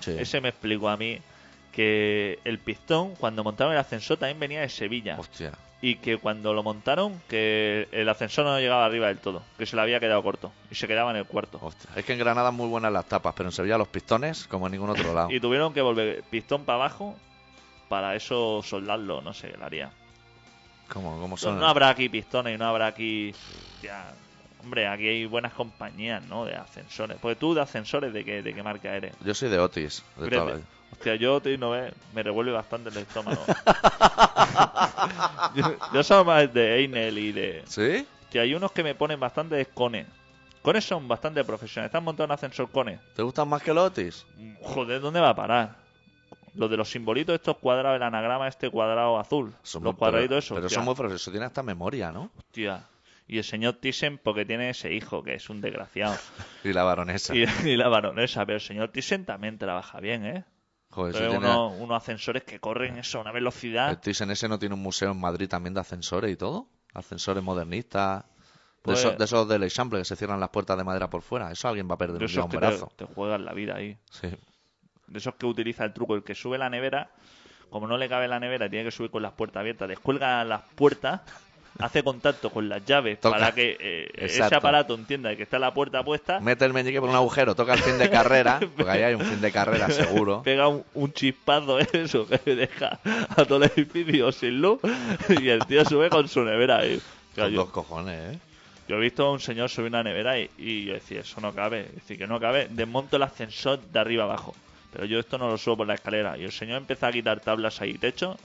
[0.00, 0.14] Sí.
[0.18, 1.18] Ese me explicó a mí
[1.72, 5.16] que el pistón, cuando montaron el ascensor, también venía de Sevilla.
[5.18, 5.52] Hostia.
[5.82, 9.76] y que cuando lo montaron que el ascensor no llegaba arriba del todo, que se
[9.76, 11.58] le había quedado corto y se quedaba en el cuarto.
[11.62, 11.88] hostia.
[11.96, 14.72] Es que en Granada muy buenas las tapas, pero en Sevilla los pistones como en
[14.72, 15.30] ningún otro lado.
[15.30, 17.16] Y tuvieron que volver pistón para abajo
[17.88, 19.90] para eso soldarlo, no sé, lo haría.
[20.92, 21.58] ¿Cómo, cómo No, son?
[21.58, 23.32] no habrá aquí pistones y no habrá aquí...
[23.82, 24.12] ya,
[24.62, 26.44] hombre, aquí hay buenas compañías, ¿no?
[26.44, 27.18] De ascensores.
[27.20, 29.14] Pues tú de ascensores, ¿de qué, de qué marca eres?
[29.24, 30.04] Yo soy de Otis.
[30.16, 30.56] De toda la Fíjate.
[30.56, 30.66] vida.
[30.92, 33.42] Hostia, yo te no ves, me revuelve bastante el estómago.
[35.54, 37.62] yo, yo soy más de Einel y de...
[37.66, 38.06] ¿Sí?
[38.30, 40.06] que hay unos que me ponen bastante cones.
[40.62, 41.88] Cones son bastante profesionales.
[41.88, 43.00] ¿Están montando un ascensor cones?
[43.16, 44.24] ¿Te gustan más que los Otis?
[44.62, 45.74] Joder, ¿dónde va a parar?
[46.54, 49.52] Los de los simbolitos estos cuadrados, el anagrama este cuadrado azul.
[49.62, 50.54] Son los muy- cuadraditos pero, esos.
[50.56, 51.22] Pero hostia, son muy profesionales.
[51.22, 52.30] Eso tiene hasta memoria, ¿no?
[52.38, 52.84] hostia.
[53.32, 56.16] Y el señor Thyssen porque tiene ese hijo, que es un desgraciado.
[56.64, 57.34] Y la baronesa.
[57.34, 58.44] y, y la baronesa.
[58.44, 60.44] Pero el señor Thyssen también trabaja bien, ¿eh?
[60.90, 61.38] Joder, tiene...
[61.38, 63.90] unos, unos ascensores que corren eso a una velocidad.
[63.90, 66.66] El Thyssen ese no tiene un museo en Madrid también de ascensores y todo.
[66.92, 68.24] Ascensores modernistas.
[68.24, 68.30] De,
[68.82, 71.52] Pues- esos, de esos del Eixample que se cierran las puertas de madera por fuera.
[71.52, 72.92] Eso alguien va a perder De un día esos un que te, brazo.
[72.96, 73.96] te juegan la vida ahí.
[74.10, 74.26] Sí.
[75.06, 77.10] de esos que utiliza el truco, el que sube la nevera,
[77.68, 80.62] como no le cabe la nevera, tiene que subir con las puertas abiertas, descuelga las
[80.74, 81.20] puertas
[81.78, 83.38] hace contacto con las llaves Toca.
[83.38, 87.08] para que eh, ese aparato entienda que está la puerta puesta, Mete el meñique por
[87.08, 90.42] un agujero, toca el fin de carrera, porque ahí hay un fin de carrera seguro.
[90.42, 92.98] pega un, un chispazo eso que deja
[93.36, 94.80] a todo el edificio sin luz
[95.28, 97.00] y el tío sube con su nevera ahí.
[97.34, 98.38] Con dos cojones, ¿eh?
[98.88, 101.54] yo he visto a un señor subir una nevera y, y yo decía, eso no
[101.54, 101.84] cabe.
[101.94, 102.66] Decir, que no cabe.
[102.68, 104.52] Desmonto el ascensor de arriba abajo.
[104.92, 106.36] Pero yo esto no lo subo por la escalera.
[106.36, 108.36] Y el señor empezó a quitar tablas ahí, techo.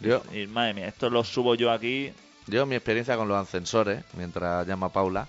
[0.00, 2.12] Yo, Y madre mía, esto lo subo yo aquí.
[2.46, 5.28] Yo, mi experiencia con los ascensores, mientras llama Paula,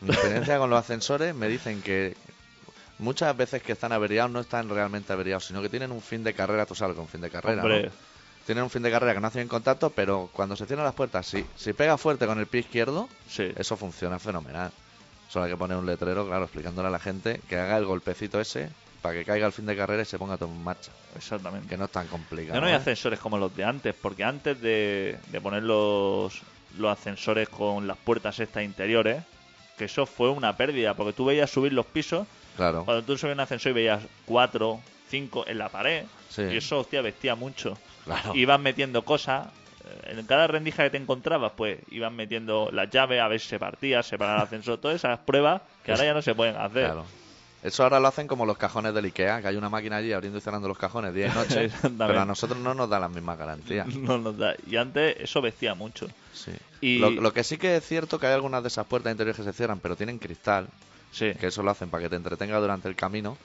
[0.00, 2.16] mi experiencia con los ascensores me dicen que
[2.98, 6.34] muchas veces que están averiados no están realmente averiados, sino que tienen un fin de
[6.34, 7.90] carrera, tú sabes, con fin de carrera, ¿no?
[8.46, 11.26] Tienen un fin de carrera que no hacen contacto, pero cuando se cierran las puertas,
[11.26, 11.44] sí.
[11.56, 13.52] Si pega fuerte con el pie izquierdo, sí.
[13.56, 14.72] eso funciona fenomenal.
[15.28, 18.40] Solo hay que poner un letrero, claro, explicándole a la gente que haga el golpecito
[18.40, 18.70] ese
[19.02, 20.90] para que caiga el fin de carrera y se ponga todo en marcha.
[21.16, 21.68] Exactamente.
[21.68, 22.54] Que no es tan complicado.
[22.54, 22.76] Ya no hay ¿eh?
[22.76, 26.42] ascensores como los de antes, porque antes de, de poner los,
[26.78, 29.22] los ascensores con las puertas estas interiores,
[29.78, 32.84] que eso fue una pérdida, porque tú veías subir los pisos, Claro.
[32.84, 36.42] cuando tú subías un ascensor y veías cuatro, cinco en la pared, Sí.
[36.42, 37.78] y eso, hostia, vestía mucho.
[38.04, 38.34] Claro.
[38.34, 39.46] Ibas metiendo cosas,
[39.86, 43.48] eh, en cada rendija que te encontrabas, pues iban metiendo las llaves a ver si
[43.48, 46.84] se partía, separar el ascensor, todas esas pruebas que ahora ya no se pueden hacer.
[46.86, 47.06] Claro.
[47.62, 50.38] Eso ahora lo hacen como los cajones del Ikea, que hay una máquina allí abriendo
[50.38, 53.36] y cerrando los cajones día y noche, pero a nosotros no nos da las mismas
[53.38, 53.86] garantías.
[53.94, 54.54] No nos da.
[54.66, 56.08] Y antes eso vestía mucho.
[56.32, 56.52] Sí.
[56.80, 59.36] Y- Lo, lo que sí que es cierto que hay algunas de esas puertas interiores
[59.36, 60.68] que se cierran, pero tienen cristal,
[61.12, 61.32] Sí.
[61.38, 63.36] que eso lo hacen para que te entretenga durante el camino.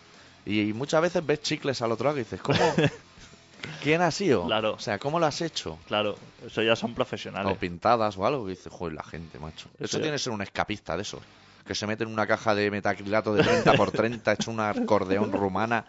[0.46, 2.58] Y muchas veces ves chicles al otro lado y dices, ¿cómo?
[3.84, 4.46] ¿Quién ha sido?
[4.46, 4.74] Claro.
[4.74, 5.78] O sea, ¿cómo lo has hecho?
[5.88, 7.52] Claro, eso ya son profesionales.
[7.52, 8.48] O pintadas o algo.
[8.48, 9.68] Y dices, joder, la gente, macho.
[9.80, 11.22] Eso tiene que ser un escapista de esos.
[11.66, 15.32] Que se mete en una caja de metacrilato de 30 por 30 hecho una acordeón
[15.32, 15.86] rumana.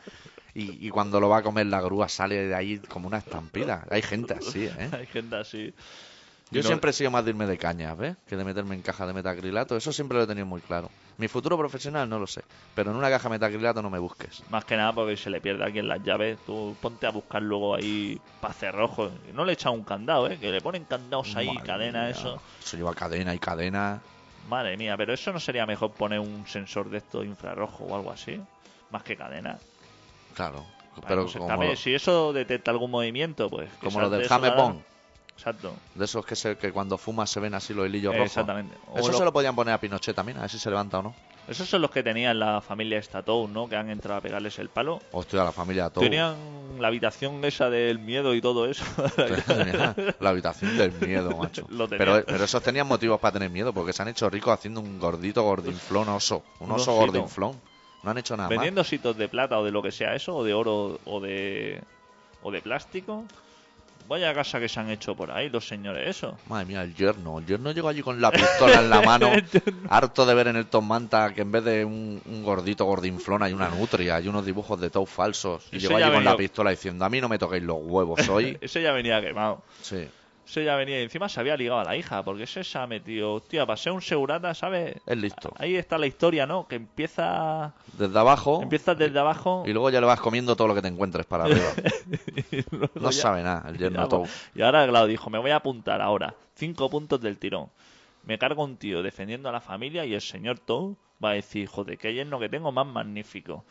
[0.54, 3.84] Y, y cuando lo va a comer la grúa sale de ahí como una estampida.
[3.90, 4.88] Hay gente así, ¿eh?
[4.92, 5.74] Hay gente así.
[6.50, 8.16] Yo no- siempre he sido más de irme de cañas, ¿ves?
[8.26, 9.76] Que de meterme en caja de metacrilato.
[9.76, 10.88] Eso siempre lo he tenido muy claro.
[11.18, 12.42] Mi futuro profesional no lo sé.
[12.74, 14.42] Pero en una caja de metacrilato no me busques.
[14.48, 16.38] Más que nada porque se le pierde aquí en las llaves.
[16.46, 19.12] Tú ponte a buscar luego ahí para cerrojos.
[19.28, 20.38] Y No le echan un candado, ¿eh?
[20.38, 22.10] Que le ponen candados ahí, Madre cadena, mía.
[22.10, 22.40] eso.
[22.62, 24.00] Eso lleva cadena y cadena.
[24.48, 28.10] Madre mía, pero eso no sería mejor poner un sensor de esto infrarrojo o algo
[28.12, 28.40] así.
[28.90, 29.58] Más que cadena.
[30.34, 30.64] Claro.
[30.94, 31.76] Para Pero como.
[31.76, 33.68] Si eso detecta algún movimiento, pues.
[33.82, 34.80] como lo del Bond.
[35.36, 35.74] Exacto.
[35.94, 38.28] De esos que, se, que cuando fumas se ven así los hilillos rojos.
[38.28, 38.74] Exactamente.
[38.92, 40.98] O Eso lo- se lo podían poner a Pinochet también, a ver si se levanta
[41.00, 41.14] o no.
[41.48, 43.68] Esos son los que tenían la familia Statou, ¿no?
[43.68, 45.00] Que han entrado a pegarles el palo.
[45.12, 46.02] Hostia, la familia todo.
[46.02, 46.34] Tenían
[46.80, 48.84] la habitación esa del miedo y todo eso.
[50.20, 51.66] la habitación del miedo, macho.
[51.70, 51.88] Lo.
[51.88, 54.98] Pero, pero esos tenían motivos para tener miedo, porque se han hecho ricos haciendo un
[54.98, 56.42] gordito gordinflón oso.
[56.60, 57.60] Un oso gordinflón.
[58.02, 60.44] No han hecho nada Vendiendo sitos de plata o de lo que sea eso, o
[60.44, 61.82] de oro o de
[62.42, 63.24] o de plástico.
[64.08, 66.36] Vaya casa que se han hecho por ahí los señores eso.
[66.48, 67.38] Madre mía, el yerno.
[67.38, 69.30] El yerno llegó allí con la pistola en la mano,
[69.90, 73.42] harto de ver en el Tom Manta que en vez de un, un gordito gordinflón
[73.42, 75.66] hay una nutria, hay unos dibujos de Tou falsos.
[75.72, 78.56] Y llegó allí con la pistola diciendo, a mí no me toquéis los huevos hoy.
[78.60, 79.62] Ese ya venía quemado.
[79.82, 80.08] sí,
[80.46, 82.86] Ese ya venía y encima se había ligado a la hija, porque ese se ha
[82.86, 84.94] metido, hostia, para ser un segurata, ¿sabes?
[85.04, 85.52] es listo.
[85.58, 86.68] Ahí está la historia, ¿no?
[86.68, 90.74] Que empieza Desde abajo empiezas desde abajo y luego ya le vas comiendo todo lo
[90.76, 91.72] que te encuentres para arriba.
[92.94, 96.00] No ya- sabe nada el yerno pues, Y ahora, claro, dijo, me voy a apuntar
[96.00, 96.34] ahora.
[96.54, 97.68] Cinco puntos del tirón.
[98.24, 101.68] Me cargo un tío defendiendo a la familia y el señor Tou va a decir,
[101.68, 103.64] joder, qué yerno que tengo más magnífico.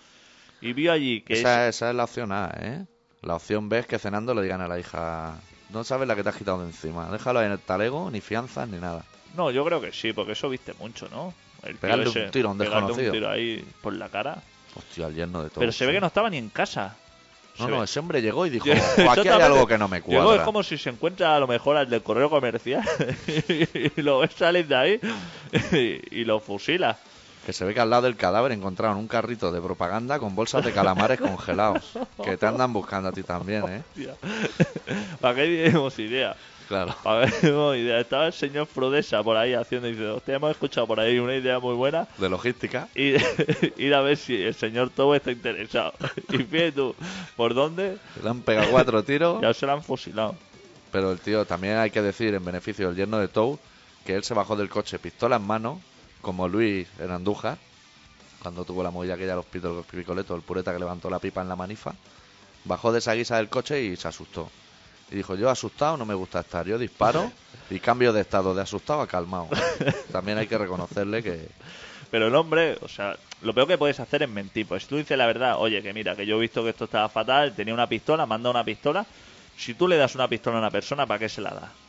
[0.61, 2.85] Y vio allí que Esa, es- esa es la opción A, ¿eh?
[3.21, 6.23] La opción B es que cenando le digan a la hija, no sabes la que
[6.23, 9.03] te has quitado de encima, déjalo ahí en el talego, ni fianzas ni nada.
[9.35, 11.33] No, yo creo que sí, porque eso viste mucho, ¿no?
[11.63, 13.11] El Pegarle un tiro a un desconocido.
[13.11, 14.41] tiro ahí por la cara.
[14.75, 15.59] Hostia, el yerno de todo.
[15.61, 16.95] Pero se ve que no estaba ni en casa.
[17.57, 18.65] No, Se no, ve- ese hombre llegó y dijo,
[19.05, 20.43] "Oh, aquí hay algo que no me Llegó, es cuadra.
[20.45, 22.83] como si se encuentra a lo mejor al del correo comercial
[23.97, 24.99] y lo ves salir de ahí
[25.71, 26.97] y, y lo fusila.
[27.45, 30.65] Que se ve que al lado del cadáver encontraron un carrito de propaganda con bolsas
[30.65, 31.83] de calamares congelados.
[32.23, 33.83] Que te andan buscando a ti también, ¿eh?
[33.89, 34.15] Hostia.
[35.21, 36.35] ¿Para qué tenemos idea?
[36.67, 36.95] Claro.
[37.03, 37.99] Para qué tenemos idea.
[37.99, 41.35] Estaba el señor Frodesa por ahí haciendo y dice, hostia, hemos escuchado por ahí una
[41.35, 42.07] idea muy buena.
[42.17, 42.87] De logística.
[42.95, 43.13] Y
[43.77, 45.93] ir a ver si el señor Tobo está interesado.
[46.29, 46.95] Y fíjate tú,
[47.35, 47.99] ¿por dónde?
[48.23, 49.39] Le han pegado cuatro tiros.
[49.41, 50.35] Ya se lo han fusilado.
[50.91, 53.59] Pero el tío, también hay que decir, en beneficio del yerno de Tou,
[54.03, 55.81] que él se bajó del coche pistola en mano,
[56.25, 57.59] como Luis en Andújar,
[58.41, 61.47] cuando tuvo la movida los pitos, los picoletos, el pureta que levantó la pipa en
[61.47, 61.93] la manifa,
[62.63, 64.49] bajó de esa guisa del coche y se asustó.
[65.11, 67.31] Y dijo, yo asustado no me gusta estar, yo disparo
[67.69, 69.49] y cambio de estado de asustado a calmado.
[70.11, 71.47] También hay que reconocerle que...
[72.09, 74.65] Pero el hombre, o sea, lo peor que puedes hacer es mentir.
[74.65, 76.85] Pues si tú dices la verdad, oye, que mira, que yo he visto que esto
[76.85, 79.05] estaba fatal, tenía una pistola, manda una pistola.
[79.55, 81.84] Si tú le das una pistola a una persona, ¿para qué se la das?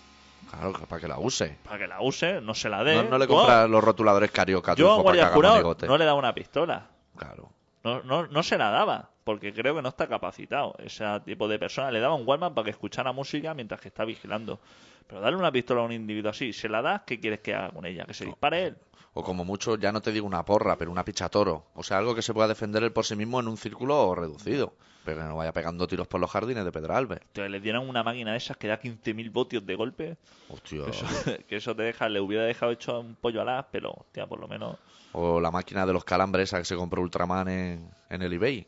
[0.50, 1.58] Claro, para que la use.
[1.64, 2.94] para que la use, no se la dé.
[2.94, 6.18] No, no le Bueno, compras los rotuladores carioca Yo a guardia jurado no le daba
[6.18, 6.88] una pistola.
[7.16, 7.50] Claro.
[7.82, 10.74] No, no, no se la daba, porque creo que no está capacitado.
[10.78, 14.04] Ese tipo de persona le daba un Walkman para que escuchara música mientras que está
[14.04, 14.58] vigilando.
[15.06, 17.70] Pero darle una pistola a un individuo así, se la das, ¿qué quieres que haga
[17.70, 18.04] con ella?
[18.04, 18.76] ¿Que se dispare él?
[19.14, 21.66] O como mucho, ya no te digo una porra, pero una pichatoro.
[21.74, 24.74] O sea, algo que se pueda defender él por sí mismo en un círculo reducido.
[25.06, 27.20] Pero que no vaya pegando tiros por los jardines de Pedralbes.
[27.22, 30.16] Entonces le dieran una máquina de esas que da 15.000 voltios de golpe.
[30.48, 30.84] Hostia.
[30.84, 31.06] Que eso,
[31.48, 34.40] que eso te deja, le hubiera dejado hecho un pollo al as, pero, hostia, por
[34.40, 34.76] lo menos.
[35.12, 38.66] O la máquina de los calambres esa que se compró Ultraman en, en el eBay.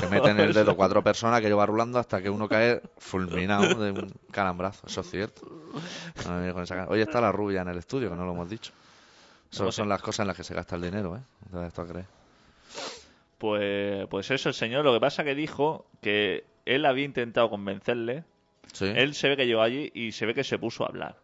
[0.00, 3.74] Que mete en el dedo cuatro personas que lleva rulando hasta que uno cae fulminado
[3.74, 4.86] de un calambrazo.
[4.86, 5.48] Eso es cierto.
[6.88, 8.72] Hoy está la rubia en el estudio, que no lo hemos dicho.
[9.50, 9.70] Sé.
[9.72, 11.20] son las cosas en las que se gasta el dinero, ¿eh?
[11.46, 12.06] No te das esto a creer.
[13.38, 18.24] Pues, pues eso, el señor lo que pasa que dijo que él había intentado convencerle.
[18.72, 18.84] Sí.
[18.84, 21.16] Él se ve que llegó allí y se ve que se puso a hablar.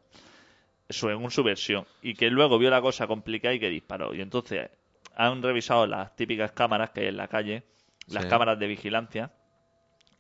[0.89, 1.87] Según su versión.
[2.03, 4.15] Y que luego vio la cosa complicada y que disparó.
[4.15, 4.71] Y entonces
[5.17, 7.65] han revisado las típicas cámaras que hay en la calle,
[8.07, 8.29] las Sí.
[8.31, 9.33] cámaras de vigilancia.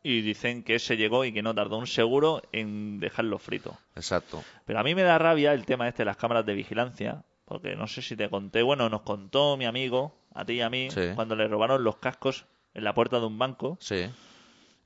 [0.03, 3.79] Y dicen que ese llegó y que no tardó un seguro en dejarlo frito.
[3.97, 4.45] Exacto.
[4.67, 7.75] Pero a mí me da rabia el tema este de las cámaras de vigilancia, porque
[7.75, 10.89] no sé si te conté, bueno, nos contó mi amigo, a ti y a mí,
[10.91, 11.11] Sí.
[11.15, 14.11] cuando le robaron los cascos en la puerta de un banco, Sí.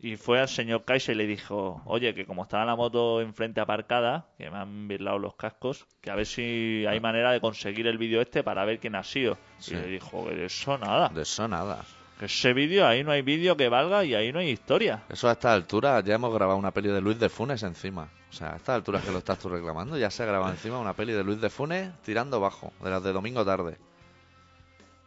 [0.00, 3.60] y fue al señor Kaiser y le dijo, oye, que como estaba la moto enfrente
[3.60, 7.86] aparcada, que me han virlado los cascos, que a ver si hay manera de conseguir
[7.86, 9.36] el vídeo este para ver quién ha sido.
[9.58, 9.74] Sí.
[9.74, 11.84] Y le dijo, que de eso nada, De eso nada.
[12.18, 15.02] que ese vídeo, ahí no hay vídeo que valga y ahí no hay historia.
[15.08, 18.08] Eso a esta altura ya hemos grabado una peli de Luis de Funes encima.
[18.30, 20.78] O sea, a estas alturas que lo estás tú reclamando, ya se ha grabado encima
[20.78, 23.78] una peli de Luis de Funes tirando bajo, de las de domingo tarde.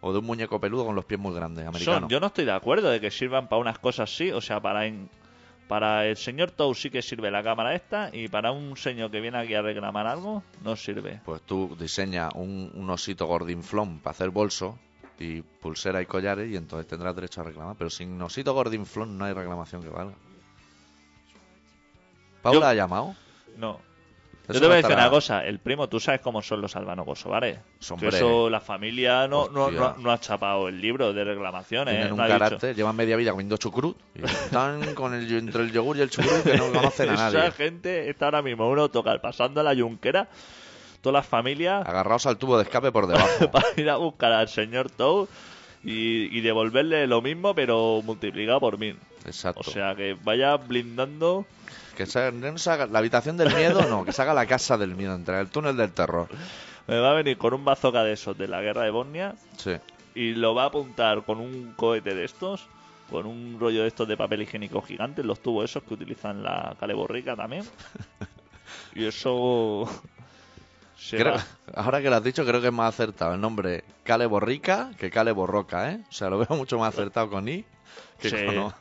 [0.02, 2.00] O de un muñeco peludo con los pies muy grandes, americano.
[2.02, 4.60] Son- yo no estoy de acuerdo de que sirvan para unas cosas así, o sea,
[4.60, 5.10] para en-
[5.68, 9.22] para el señor Tou sí que sirve la cámara esta y para un señor que
[9.22, 11.22] viene aquí a reclamar algo no sirve.
[11.24, 14.78] Pues tú diseña un, un osito gordinflón para hacer bolso
[15.20, 17.76] y pulsera y collares y entonces tendrás derecho a reclamar.
[17.78, 20.16] Pero sin osito gordinflón no hay reclamación que valga.
[22.42, 23.16] ¿Paula Yo- ha llamado?
[23.56, 23.80] No.
[24.54, 27.58] Yo te voy a decir una cosa, el primo, tú sabes cómo son los albano-kosovares.
[27.80, 28.10] Que Hombre.
[28.10, 29.80] eso, la familia no, no, Hostia.
[29.80, 31.94] no, no ha chapado el libro de reclamaciones.
[31.94, 32.12] Tienen ¿eh?
[32.12, 35.64] un No ha dicho- carácter, llevan media vida comiendo chucrut y están con el, entre
[35.64, 37.52] el yogur y el chucrut que no conocen a Esa nadie.
[37.52, 40.28] gente está ahora mismo en un autocar pasando a la yunquera,
[41.02, 43.50] todas las familias Agarrados al tubo de escape por debajo.
[43.52, 45.28] para ir a buscar al señor Toad
[45.84, 49.00] y, y devolverle lo mismo, pero multiplicado por mil.
[49.26, 49.62] Exacto.
[49.62, 51.46] O sea, que vaya blindando.
[52.06, 54.78] Que se, no se haga- la habitación del miedo, no, que se haga la casa
[54.78, 56.28] del miedo, entre el túnel del terror.
[56.88, 59.76] Me va a venir con un bazooka de esos de la guerra de Bosnia Sí.
[60.16, 62.68] y lo va a apuntar con un cohete de estos,
[63.10, 66.76] con un rollo de estos de papel higiénico gigante, los tubos esos que utilizan la
[66.80, 67.64] caleborrica también.
[68.96, 69.88] Y eso.
[71.10, 71.36] Creo-
[71.76, 75.10] ahora que lo has dicho, creo que es más acertado el nombre Cale Borrica que
[75.10, 76.00] Cale Borroca, ¿eh?
[76.10, 77.66] O sea, lo veo mucho más acertado con I
[78.20, 78.46] que Sí.
[78.46, 78.74] con O.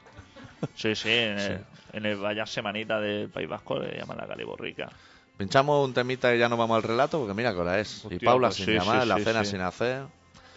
[0.77, 1.09] Sí, sí,
[1.39, 1.53] Sí.
[1.93, 4.91] En el Vaya Semanita del País Vasco le llaman la caleborrica.
[5.37, 8.05] Pinchamos un temita y ya nos vamos al relato, porque mira qué hora es.
[8.05, 10.03] y Hostia, Paula pues sin sí, llamar, sí, la sí, cena sin hacer.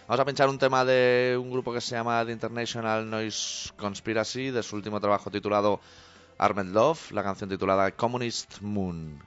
[0.08, 4.52] Vamos a pinchar un tema de un grupo que se llama The International Noise Conspiracy,
[4.52, 5.80] de su último trabajo titulado
[6.38, 9.22] Armed Love, la canción titulada Communist Moon.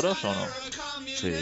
[0.00, 0.46] Coros o no?
[1.06, 1.32] Sí.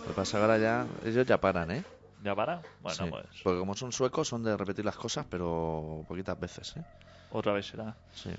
[0.00, 0.86] Lo que pasa ahora ya.
[1.04, 1.84] Ellos ya paran, ¿eh?
[2.24, 2.62] ¿Ya para?
[2.80, 3.10] Bueno, Sí.
[3.10, 6.84] pues Porque como son suecos, son de repetir las cosas, pero poquitas veces, ¿eh?
[7.30, 7.94] otra vez será.
[8.14, 8.30] Sí.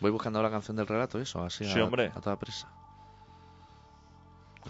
[0.00, 2.12] Voy buscando la canción del relato eso, así Sí, a, hombre.
[2.14, 2.68] a toda prisa.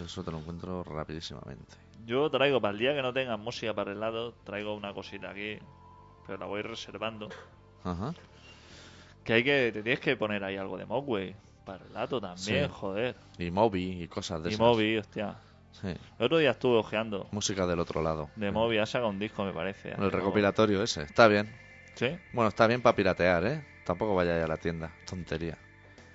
[0.04, 1.76] Eso te lo encuentro rapidísimamente.
[2.06, 5.30] Yo traigo para el día que no tengan música para el lado, traigo una cosita
[5.30, 5.58] aquí,
[6.26, 7.28] pero la voy reservando.
[7.84, 8.14] Ajá.
[9.24, 11.36] Que hay que, te tienes que poner ahí algo de Mogwai.
[11.72, 12.72] Para el lato también, Sí.
[12.72, 13.14] joder.
[13.38, 14.60] Y Moby y cosas de Y esas.
[14.60, 15.36] Moby, hostia.
[15.72, 15.88] Sí.
[15.88, 17.28] El otro día estuve ojeando.
[17.30, 18.28] Música del otro lado.
[18.36, 19.92] De Moby ha sacado un disco, me parece.
[19.92, 21.02] El recopilatorio ese.
[21.02, 21.54] Está bien.
[21.94, 22.16] Sí.
[22.32, 23.64] Bueno, está bien para piratear, ¿eh?
[23.84, 24.90] Tampoco vaya a la tienda.
[25.08, 25.56] Tontería.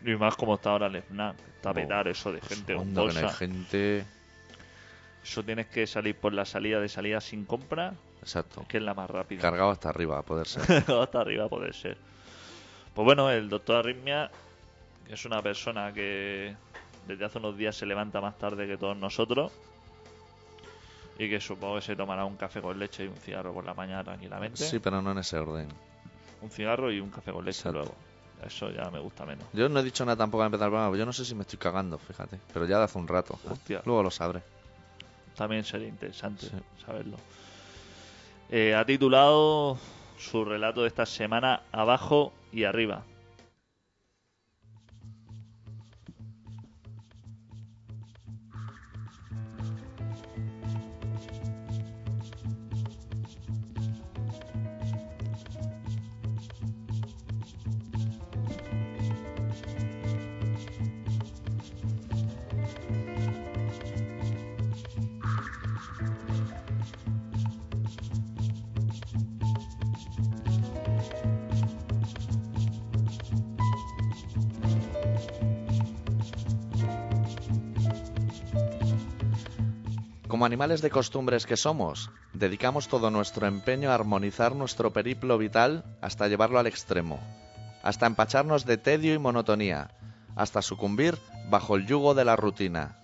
[0.06, 1.36] Y más como está ahora el FNAC.
[1.56, 4.06] Está a Oh, petar eso de gente Onda que no gente.
[5.24, 8.66] Eso tienes que salir por la salida de salida sin compra, Exacto.
[8.68, 9.42] que es la más rápida.
[9.42, 10.62] Cargado hasta arriba, a poder ser.
[11.02, 11.98] Hasta arriba puede ser.
[12.94, 14.30] Pues bueno, el doctor Arritmia
[15.10, 16.56] es una persona que
[17.08, 19.52] desde hace unos días se levanta más tarde que todos nosotros
[21.18, 23.74] y que supongo que se tomará un café con leche y un cigarro por la
[23.74, 24.58] mañana tranquilamente.
[24.64, 25.68] Sí, pero no en ese orden.
[26.42, 27.80] Un cigarro y un café con leche Exacto.
[27.80, 27.96] luego.
[28.46, 29.46] Eso ya me gusta menos.
[29.54, 31.34] Yo no he dicho nada tampoco al empezar el programa, porque yo no sé si
[31.36, 32.38] me estoy cagando, fíjate.
[32.54, 33.40] Pero ya de hace un rato.
[33.50, 33.82] Hostia.
[33.86, 34.44] Luego lo sabré.
[35.36, 36.52] También sería interesante Sí.
[36.86, 37.18] saberlo.
[38.50, 39.78] Eh, ha titulado
[40.20, 43.04] su relato de esta semana Abajo y Arriba.
[80.46, 86.28] Animales de costumbres que somos, dedicamos todo nuestro empeño a armonizar nuestro periplo vital hasta
[86.28, 87.20] llevarlo al extremo,
[87.82, 89.90] hasta empacharnos de tedio y monotonía,
[90.36, 91.18] hasta sucumbir
[91.50, 93.00] bajo el yugo de la rutina.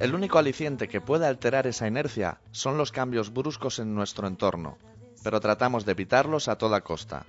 [0.00, 4.78] El único aliciente que puede alterar esa inercia son los cambios bruscos en nuestro entorno,
[5.22, 7.26] pero tratamos de evitarlos a toda costa.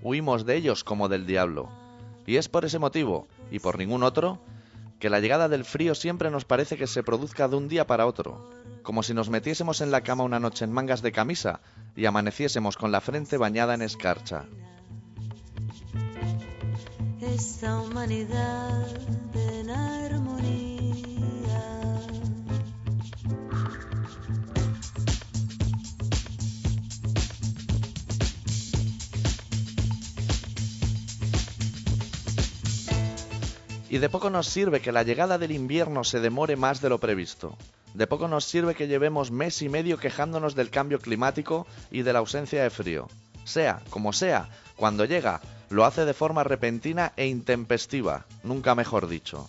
[0.00, 1.68] Huimos de ellos como del diablo.
[2.26, 4.40] Y es por ese motivo, y por ningún otro,
[4.98, 8.06] que la llegada del frío siempre nos parece que se produzca de un día para
[8.06, 8.48] otro,
[8.82, 11.60] como si nos metiésemos en la cama una noche en mangas de camisa
[11.94, 14.46] y amaneciésemos con la frente bañada en escarcha.
[33.94, 36.98] Y de poco nos sirve que la llegada del invierno se demore más de lo
[36.98, 37.56] previsto.
[37.94, 42.12] De poco nos sirve que llevemos mes y medio quejándonos del cambio climático y de
[42.12, 43.06] la ausencia de frío.
[43.44, 45.40] Sea como sea, cuando llega,
[45.70, 49.48] lo hace de forma repentina e intempestiva, nunca mejor dicho.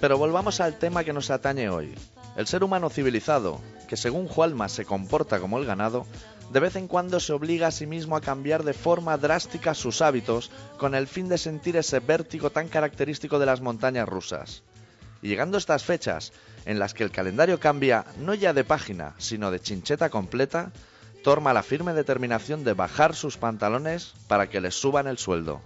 [0.00, 1.94] Pero volvamos al tema que nos atañe hoy.
[2.36, 6.06] El ser humano civilizado, que según Jualma se comporta como el ganado,
[6.50, 10.00] de vez en cuando se obliga a sí mismo a cambiar de forma drástica sus
[10.00, 14.62] hábitos con el fin de sentir ese vértigo tan característico de las montañas rusas.
[15.22, 16.32] Y llegando estas fechas,
[16.64, 20.72] en las que el calendario cambia no ya de página, sino de chincheta completa,
[21.22, 25.60] toma la firme determinación de bajar sus pantalones para que les suban el sueldo.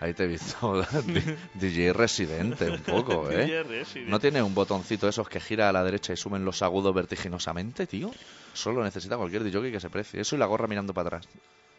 [0.00, 0.84] Ahí te he visto
[1.54, 3.64] DJ residente un poco, ¿eh?
[4.06, 7.86] ¿No tiene un botoncito esos que gira a la derecha y suben los agudos vertiginosamente,
[7.86, 8.10] tío?
[8.52, 10.20] Solo necesita cualquier DJ que se precie.
[10.20, 11.28] Eso y la gorra mirando para atrás.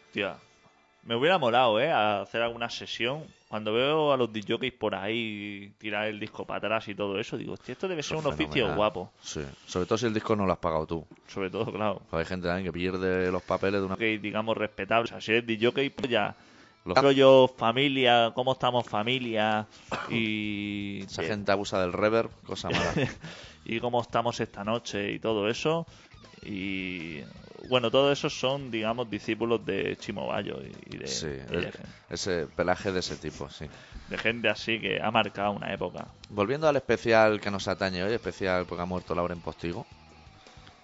[0.07, 0.37] Hostia.
[1.03, 1.89] Me hubiera molado, ¿eh?
[1.89, 3.23] A hacer alguna sesión.
[3.47, 7.37] Cuando veo a los DJs por ahí tirar el disco para atrás y todo eso,
[7.37, 9.13] digo, hostia, esto debe ser un oficio guapo.
[9.21, 9.41] Sí.
[9.65, 11.07] Sobre todo si el disco no lo has pagado tú.
[11.27, 12.01] Sobre todo, claro.
[12.09, 13.95] Pues hay gente también que pierde los papeles de una...
[13.95, 15.05] Que digamos respetable.
[15.05, 16.35] O sea, si eres DJ, pues ya.
[16.87, 19.67] Los- Rollo familia, cómo estamos familia
[20.09, 21.03] y.
[21.03, 22.93] Esa gente abusa del reverb, cosa mala.
[23.65, 25.85] y cómo estamos esta noche y todo eso.
[26.43, 27.21] Y
[27.69, 30.59] bueno, todo eso son, digamos, discípulos de Chimo Bayo
[30.89, 31.73] y de, Sí, y de, el-
[32.09, 33.65] ese pelaje de ese tipo, sí.
[34.09, 36.07] de gente así que ha marcado una época.
[36.29, 39.85] Volviendo al especial que nos atañe hoy, especial porque ha muerto Laura en Postigo.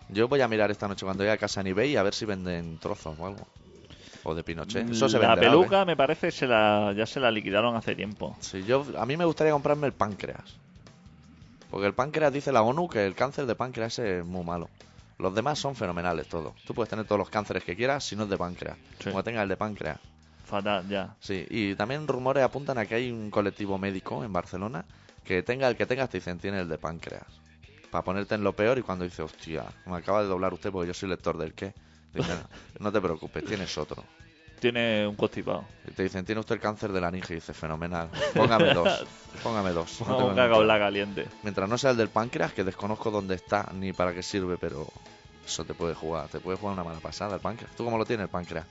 [0.09, 2.25] Yo voy a mirar esta noche cuando llegue a casa en eBay a ver si
[2.25, 3.47] venden trozos o algo.
[4.23, 4.89] O de Pinochet.
[4.89, 5.85] Eso se la venderá, peluca ¿eh?
[5.85, 8.35] me parece se la, ya se la liquidaron hace tiempo.
[8.39, 10.55] Sí, yo, a mí me gustaría comprarme el páncreas.
[11.69, 14.69] Porque el páncreas dice la ONU que el cáncer de páncreas es muy malo.
[15.19, 16.53] Los demás son fenomenales todos.
[16.65, 18.77] Tú puedes tener todos los cánceres que quieras si no es de páncreas.
[18.99, 19.09] Sí.
[19.09, 19.99] Como tenga el de páncreas.
[20.45, 21.15] Fatal, ya.
[21.19, 24.85] Sí, y también rumores apuntan a que hay un colectivo médico en Barcelona
[25.23, 27.25] que tenga el que tengas te dicen tiene el de páncreas.
[27.89, 30.87] Para ponerte en lo peor y cuando dice, hostia, me acaba de doblar usted porque
[30.87, 31.73] yo soy lector del qué.
[32.13, 32.37] Dicen,
[32.79, 34.03] no te preocupes, tienes otro.
[34.59, 35.65] Tiene un constipado.
[35.87, 38.09] Y te dicen, tiene usted el cáncer de la ninja y dice, fenomenal.
[38.33, 39.05] Póngame dos.
[39.43, 39.99] Póngame dos.
[40.01, 40.79] no tengo Un ningún cacao en la problema".
[40.79, 41.27] caliente.
[41.43, 44.87] Mientras no sea el del páncreas, que desconozco dónde está ni para qué sirve, pero
[45.45, 46.29] eso te puede jugar.
[46.29, 47.75] Te puede jugar una mala pasada el páncreas.
[47.75, 48.65] ¿Tú cómo lo tienes el páncreas?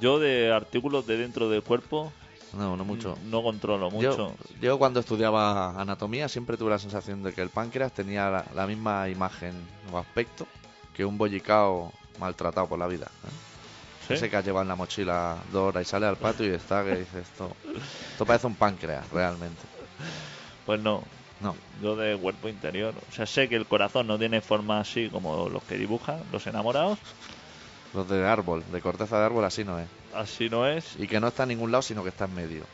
[0.00, 2.12] Yo de artículos de dentro del cuerpo
[2.52, 3.16] No, no mucho.
[3.24, 4.34] no controlo Yo, mucho.
[4.60, 8.66] yo cuando estudiaba anatomía siempre tuve la sensación de que el páncreas tenía la, la
[8.66, 9.54] misma imagen
[9.92, 10.46] o aspecto
[10.92, 13.06] que un bollicao maltratado por la vida.
[13.06, 14.06] ¿eh?
[14.06, 14.14] ¿Sí?
[14.14, 16.84] Ese que has llevado en la mochila dos horas y sale al patio y está
[16.84, 17.50] que dice esto.
[18.12, 19.62] Esto parece un páncreas, realmente.
[20.66, 21.02] Pues no,
[21.40, 22.94] No, yo de cuerpo interior.
[23.10, 26.46] O sea, sé que el corazón no tiene forma así como los que dibujan, los
[26.46, 26.98] enamorados.
[27.94, 29.88] los de árbol, de corteza de árbol así no es.
[30.14, 30.94] Así no es.
[30.98, 32.64] Y que no está en ningún lado, sino que está en medio.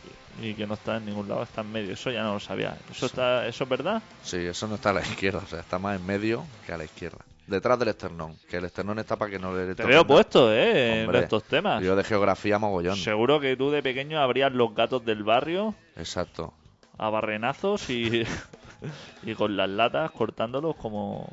[0.40, 1.92] Y que no está en ningún lado, está en medio.
[1.92, 2.76] Eso ya no lo sabía.
[2.90, 4.02] ¿Eso, está, ¿eso es verdad?
[4.22, 6.76] Sí, eso no está a la izquierda, o sea, está más en medio que a
[6.78, 7.24] la izquierda.
[7.50, 11.02] Detrás del esternón, que el esternón está para que no le Te veo puesto, ¿eh?
[11.02, 11.82] Hombre, en estos temas.
[11.82, 12.94] Yo de geografía mogollón.
[12.94, 16.54] Seguro que tú de pequeño abrías los gatos del barrio Exacto.
[16.96, 18.22] a barrenazos y,
[19.24, 21.28] y con las latas cortándolos como...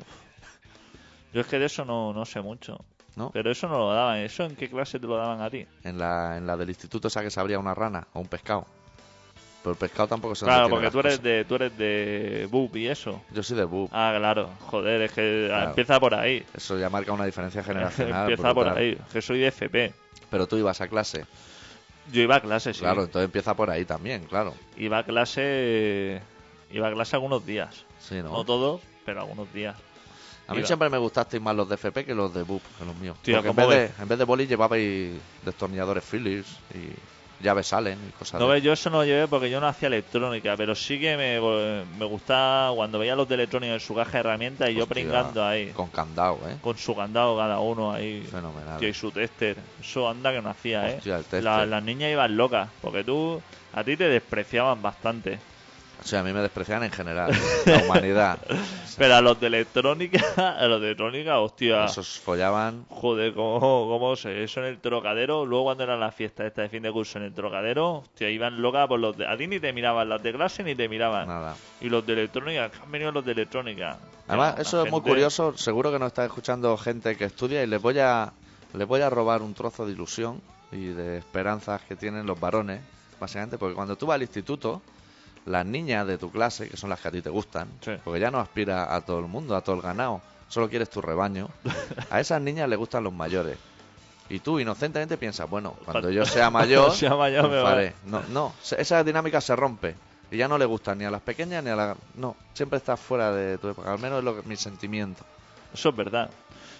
[1.32, 2.84] Yo es que de eso no, no sé mucho.
[3.14, 3.30] ¿No?
[3.30, 4.18] Pero eso no lo daban.
[4.18, 5.66] ¿Eso en qué clase te lo daban a ti?
[5.84, 8.66] En la, en la del instituto esa que se abría una rana o un pescado.
[9.68, 12.88] Pero el pescado tampoco se Claro, porque tú eres de tú eres de BUP y
[12.88, 13.20] eso.
[13.32, 13.90] Yo soy de BUP.
[13.92, 14.48] Ah, claro.
[14.60, 15.68] Joder, es que Claro.
[15.68, 16.42] empieza por ahí.
[16.54, 18.30] Eso ya marca una diferencia generacional.
[18.30, 18.96] empieza por ahí.
[19.12, 19.92] Que soy de FP.
[20.30, 21.26] Pero tú ibas a clase.
[22.10, 22.80] Yo iba a clase, sí.
[22.80, 24.54] Claro, entonces empieza por ahí también, claro.
[24.78, 26.22] Iba a clase...
[26.70, 27.84] Iba a clase algunos días.
[28.00, 28.30] Sí, ¿no?
[28.32, 29.76] No todos, pero algunos días.
[30.46, 30.66] A mí Iba.
[30.66, 33.18] siempre me gustasteis más los de FP que los de BUP, que los míos.
[33.20, 35.12] Tío, Porque en ¿cómo vez, de, en vez de llevabais
[35.44, 36.88] destornilladores Phillips y
[37.40, 39.88] llaves Allen y cosas No de yo eso no lo llevé porque yo no hacía
[39.88, 41.40] electrónica, pero sí que me,
[41.86, 45.44] me gustaba cuando veía los de electrónica en su caja de herramientas y yo pringando
[45.44, 46.58] ahí, Con candado, ¿eh?
[46.60, 48.22] con su candado cada uno ahí.
[48.24, 48.78] Fenomenal.
[48.78, 49.62] Tío, y su tester.
[49.80, 50.98] Eso anda que no hacía, ¿eh?
[51.04, 51.44] El.
[51.44, 55.38] La- las niñas iban locas, porque tú, a ti te despreciaban bastante.
[56.08, 57.30] O sea, a mí me desprecian en general.
[57.66, 58.38] La humanidad.
[58.96, 60.24] Pero a los de electrónica,
[60.58, 61.84] a los de electrónica, hostia.
[61.84, 62.86] Esos follaban.
[62.88, 65.44] Joder, ¿cómo, cómo se eso en el trocadero?
[65.44, 68.62] Luego cuando era la fiesta esta de fin de curso en el trocadero, hostia, iban
[68.62, 69.26] locas por los de...
[69.26, 71.28] A ti ni te miraban las de clase ni te miraban.
[71.28, 71.54] Nada.
[71.82, 73.98] Y los de electrónica, han venido los de electrónica.
[74.28, 75.58] Además, Ya, eso es muy gente- curioso.
[75.58, 78.32] Seguro que nos está escuchando gente que estudia y les voy a,
[78.72, 80.40] les voy a robar un trozo de ilusión
[80.72, 82.80] y de esperanzas que tienen los varones,
[83.20, 84.80] básicamente, porque cuando tú vas al instituto,
[85.48, 87.92] las niñas de tu clase, que son las que a ti te gustan, Sí.
[88.04, 91.00] porque ya no aspira a todo el mundo, a todo el ganado, solo quieres tu
[91.00, 91.48] rebaño,
[92.10, 93.56] a esas niñas les gustan los mayores.
[94.30, 97.94] Y tú inocentemente piensas, bueno, cuando yo sea mayor, sea mayor me va- triunfaré.
[98.04, 99.94] No, no, esa dinámica se rompe.
[100.30, 101.96] Y ya no le gustan ni a las pequeñas ni a las...
[102.14, 105.24] No, siempre estás fuera de tu época, al menos es lo que, mi sentimiento.
[105.72, 106.28] Eso es verdad.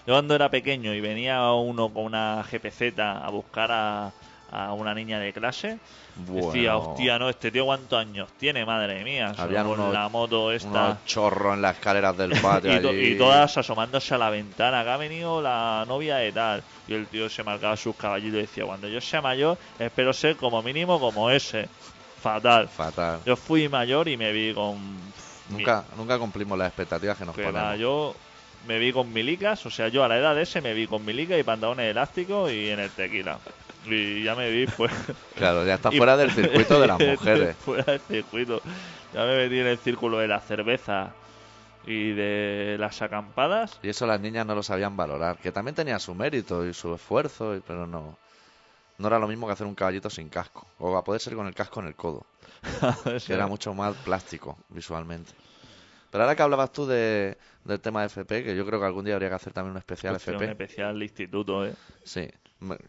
[0.05, 4.11] Yo cuando era pequeño y venía uno con una GPZ a buscar a,
[4.51, 5.77] a una niña de clase,
[6.15, 9.33] decía, Bueno, hostia, no, este tío cuántos años tiene, madre mía.
[9.37, 10.67] Habían con unos- la moto esta.
[10.69, 13.07] Unos chorros en las escaleras del patio Y, to- allí.
[13.13, 16.63] y todas asomándose a la ventana, que ha venido la novia de tal.
[16.87, 20.35] Y el tío se marcaba sus caballitos y decía, cuando yo sea mayor, espero ser
[20.35, 21.69] como mínimo como ese.
[22.21, 22.67] Fatal.
[22.67, 23.19] Fatal.
[23.25, 24.77] Yo fui mayor y me vi con...
[25.49, 27.61] Nunca, nunca cumplimos las expectativas que nos Que ponemos.
[27.63, 28.15] nada, yo
[28.67, 31.03] me vi con milicas, o sea, yo a la edad de ese me vi con
[31.05, 33.39] milicas y pantalones elásticos y en el tequila.
[33.85, 34.91] Y ya me vi, pues.
[35.35, 37.55] Claro, ya está y- fuera del circuito de las mujeres.
[37.57, 38.61] fuera del circuito.
[39.13, 41.13] Ya me metí en el círculo de la cerveza
[41.85, 43.79] y de las acampadas.
[43.81, 46.93] Y eso las niñas no lo sabían valorar, que también tenía su mérito y su
[46.93, 48.17] esfuerzo, y- pero no.
[48.97, 51.47] No era lo mismo que hacer un caballito sin casco, o a poder ser con
[51.47, 52.25] el casco en el codo,
[53.25, 55.31] que era mucho más plástico visualmente.
[56.11, 59.05] Pero ahora que hablabas tú de, del tema de FP, que yo creo que algún
[59.05, 60.43] día habría que hacer también un especial Hostia, FP.
[60.45, 61.73] Un especial instituto, ¿eh?
[62.03, 62.27] Sí.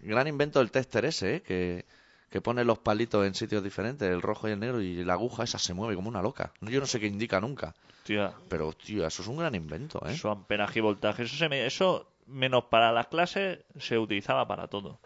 [0.03, 1.43] Gran invento del tester ese, ¿eh?
[1.43, 1.85] que,
[2.29, 5.45] que pone los palitos en sitios diferentes, el rojo y el negro, y la aguja
[5.45, 6.53] esa se mueve como una loca.
[6.61, 7.75] Yo no sé qué indica nunca.
[8.05, 10.13] Tía, Pero, tío, eso es un gran invento, ¿eh?
[10.13, 11.23] eso ampenaje y voltaje.
[11.25, 14.99] Eso, se me- eso, menos para las clases, se utilizaba para todo.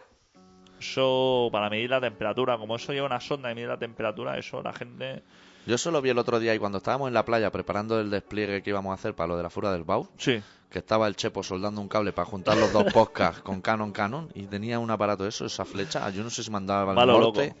[0.79, 4.61] Eso, para medir la temperatura, como eso lleva una sonda y mide la temperatura, eso
[4.61, 5.23] la gente.
[5.65, 8.09] Yo eso lo vi el otro día y cuando estábamos en la playa preparando el
[8.09, 11.07] despliegue que íbamos a hacer para lo de la fura del Bau, Sí, que estaba
[11.07, 14.77] el Chepo soldando un cable para juntar los dos podcasts con Canon Canon y tenía
[14.79, 17.47] un aparato de eso, esa flecha, yo no sé si mandaba al Malo norte.
[17.47, 17.59] loco.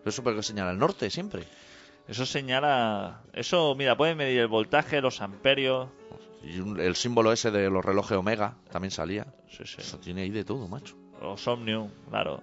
[0.00, 1.44] Pero eso porque señala el norte siempre.
[2.08, 3.22] eso señala.
[3.32, 5.88] Eso, mira, puede medir el voltaje, los amperios.
[6.42, 9.26] Y un- el símbolo ese de los relojes Omega también salía.
[9.48, 9.76] Sí, sí.
[9.78, 10.94] Eso tiene ahí de todo, macho.
[11.22, 12.42] Los Omnium, claro.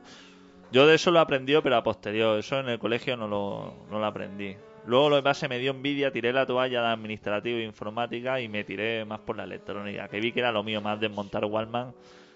[0.72, 2.40] Yo de eso lo he aprendido, pero a posterior.
[2.40, 4.56] Eso en el colegio no lo, no lo aprendí.
[4.86, 8.48] Luego lo que pasa me dio envidia, tiré la toalla de administrativo e informática y
[8.48, 11.94] me tiré más por la electrónica, que vi que era lo mío más desmontar Wallman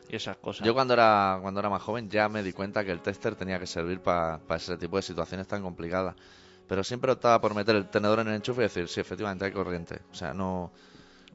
[0.09, 0.65] y esas cosas.
[0.65, 3.57] Yo cuando era, cuando era más joven ya me di cuenta que el tester tenía
[3.59, 6.15] que servir para ese tipo de situaciones tan complicadas.
[6.67, 9.51] Pero siempre optaba por meter el tenedor en el enchufe y decir, sí, efectivamente hay
[9.51, 9.99] corriente.
[10.11, 10.71] O sea, no,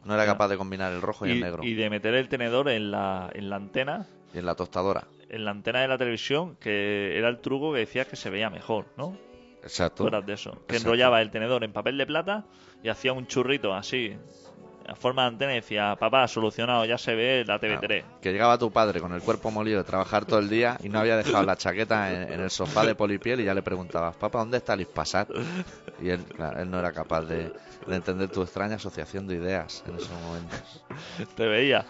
[0.05, 1.63] no era capaz de combinar el rojo y, el negro.
[1.65, 5.07] y de meter el tenedor en la, en la antena, Y en la tostadora.
[5.29, 8.51] en la antena de la televisión, que era el truco que decías que se veía
[8.51, 9.17] mejor, ¿no?
[9.63, 10.05] Exacto.
[10.05, 10.53] Tú eras de eso.
[10.53, 10.77] Que Exacto.
[10.77, 12.45] enrollaba el tenedor en papel de plata
[12.83, 14.17] y hacía un churrito así,
[14.89, 17.87] a forma de antena y decía, papá, solucionado, ya se ve la TV3.
[17.87, 18.21] Claro.
[18.21, 20.99] Que llegaba tu padre con el cuerpo molido de trabajar todo el día y no
[20.99, 24.39] había dejado la chaqueta en, en el sofá de polipiel y ya le preguntabas, papá,
[24.41, 25.29] ¿dónde está el Ispasat?
[26.03, 27.53] Y él, claro, él no era capaz de,
[27.87, 30.85] de entender tu extraña asociación de ideas en esos momentos.
[31.37, 31.85] Te veía.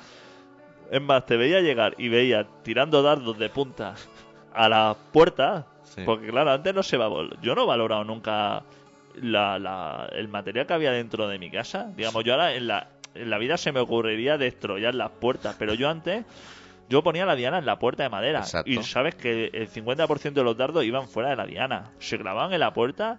[0.91, 3.95] Es más, te veía llegar y veía tirando dardos de punta
[4.55, 5.67] a la puerta.
[5.85, 6.03] Sí.
[6.05, 7.09] Porque claro, antes no se va.
[7.43, 8.63] Yo no he valorado nunca
[9.21, 11.91] la, la- el material que había dentro de mi casa.
[11.97, 15.57] Digamos, yo ahora en la, en la vida se me ocurriría destrollar las puertas.
[15.59, 16.25] Pero yo antes,
[16.89, 18.41] yo ponía la diana en la puerta de madera.
[18.41, 18.71] Exacto.
[18.71, 21.91] Y sabes que el 50% de los dardos iban fuera de la diana.
[21.99, 23.19] Se clavaban en la puerta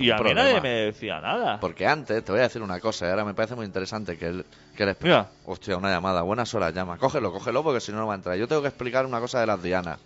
[0.00, 1.60] y Un a mí nadie me decía nada.
[1.60, 4.26] Porque antes, te voy a decir una cosa, y ahora me parece muy interesante que
[4.26, 4.44] él...
[4.76, 5.28] Que Mira.
[5.44, 6.96] Hostia, una llamada, buenas horas llama.
[6.98, 8.36] Cógelo, cógelo porque si no no va a entrar.
[8.36, 10.00] Yo tengo que explicar una cosa de las dianas.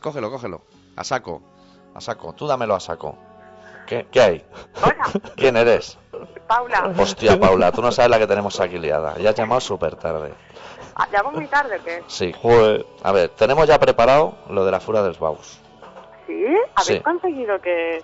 [0.00, 0.62] Cógelo, cógelo.
[0.96, 1.42] A saco,
[1.94, 2.32] a saco.
[2.32, 3.16] Tú dámelo a saco.
[3.86, 4.44] ¿Qué, qué hay?
[4.82, 5.04] Hola,
[5.36, 5.98] ¿Quién eres?
[6.48, 6.92] Paula.
[6.98, 9.16] Hostia, Paula, tú no sabes la que tenemos aquí liada.
[9.18, 10.32] Ya has llamado súper tarde.
[10.94, 12.02] Ah, ¿Llamo muy tarde o qué?
[12.06, 12.34] Sí.
[13.02, 15.60] A ver, tenemos ya preparado lo de la fura del Baus.
[16.26, 16.44] ¿Sí?
[16.74, 17.00] ¿Habéis Sí.
[17.00, 18.02] conseguido que,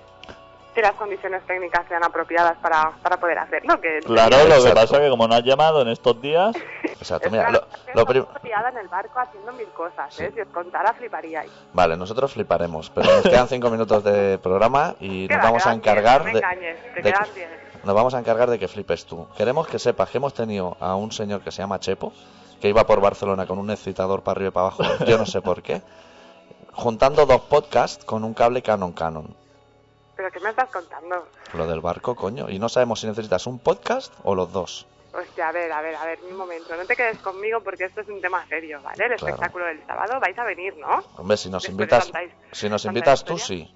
[0.74, 3.80] que las condiciones técnicas sean apropiadas para, para poder hacerlo?
[3.80, 6.54] Que Claro, lo que pasa es que como no has llamado en estos días,
[6.84, 7.60] Exacto, mira, lo,
[7.94, 10.28] lo estoy prim- liada en el barco haciendo mil cosas, ¿eh?
[10.28, 10.34] Sí.
[10.36, 11.50] Si os contara fliparíais.
[11.72, 15.70] Vale, nosotros fliparemos, pero nos quedan cinco minutos de programa y nos va, vamos a
[15.70, 17.50] diez, encargar no me de, engañes, te de quedan que- diez.
[17.84, 19.26] nos vamos a encargar de que flipes tú.
[19.36, 22.12] Queremos que sepas que hemos tenido a un señor que se llama Chepo,
[22.60, 25.42] que iba por Barcelona con un excitador para arriba y para abajo, yo no sé
[25.42, 25.82] por qué,
[26.72, 29.34] juntando dos podcasts con un cable Canon Canon.
[30.22, 31.26] ¿Pero qué me estás contando?
[31.54, 32.48] Lo del barco, coño.
[32.48, 34.86] Y no sabemos si necesitas un podcast o los dos.
[35.12, 36.76] Hostia, a ver, a ver, a ver, un momento.
[36.76, 39.04] No te quedes conmigo porque esto es un tema serio, ¿vale?
[39.06, 39.26] El Claro.
[39.26, 41.02] espectáculo del sábado vais a venir, ¿no?
[41.16, 42.12] Hombre, si nos Después de invitas,
[42.52, 43.68] si nos invitas tú, sí.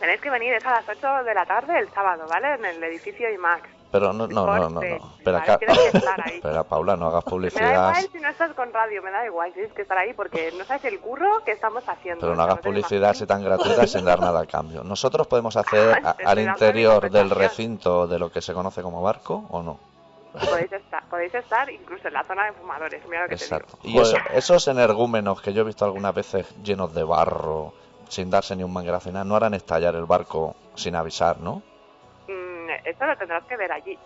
[0.00, 2.54] Tenéis que venir, es a las 8 de la tarde el sábado, ¿vale?
[2.54, 3.68] En el edificio IMAX.
[3.92, 4.80] Pero no, no, no, no, no.
[5.18, 7.88] Espera, Vale, que Paula, no hagas Me da publicidad.
[7.90, 10.64] igual si no estás con radio, me da igual, tienes que estar ahí porque no
[10.64, 12.20] sabes el curro que estamos haciendo.
[12.22, 14.82] Pero no hagas publicidad así tan gratuita sin dar nada a cambio.
[14.82, 19.44] ¿Nosotros podemos hacer a- al interior del recinto de lo que se conoce como barco
[19.50, 19.78] o no?
[20.32, 23.76] Podéis estar, podéis estar incluso en la zona de fumadores, mira lo que Exacto.
[23.82, 27.74] te Y eso- esos energúmenos que yo he visto algunas veces llenos de barro,
[28.08, 31.62] sin darse ni un mangrazo ni nada, no harán estallar el barco sin avisar, ¿no?
[32.84, 33.98] Esto lo tendrás que ver allí.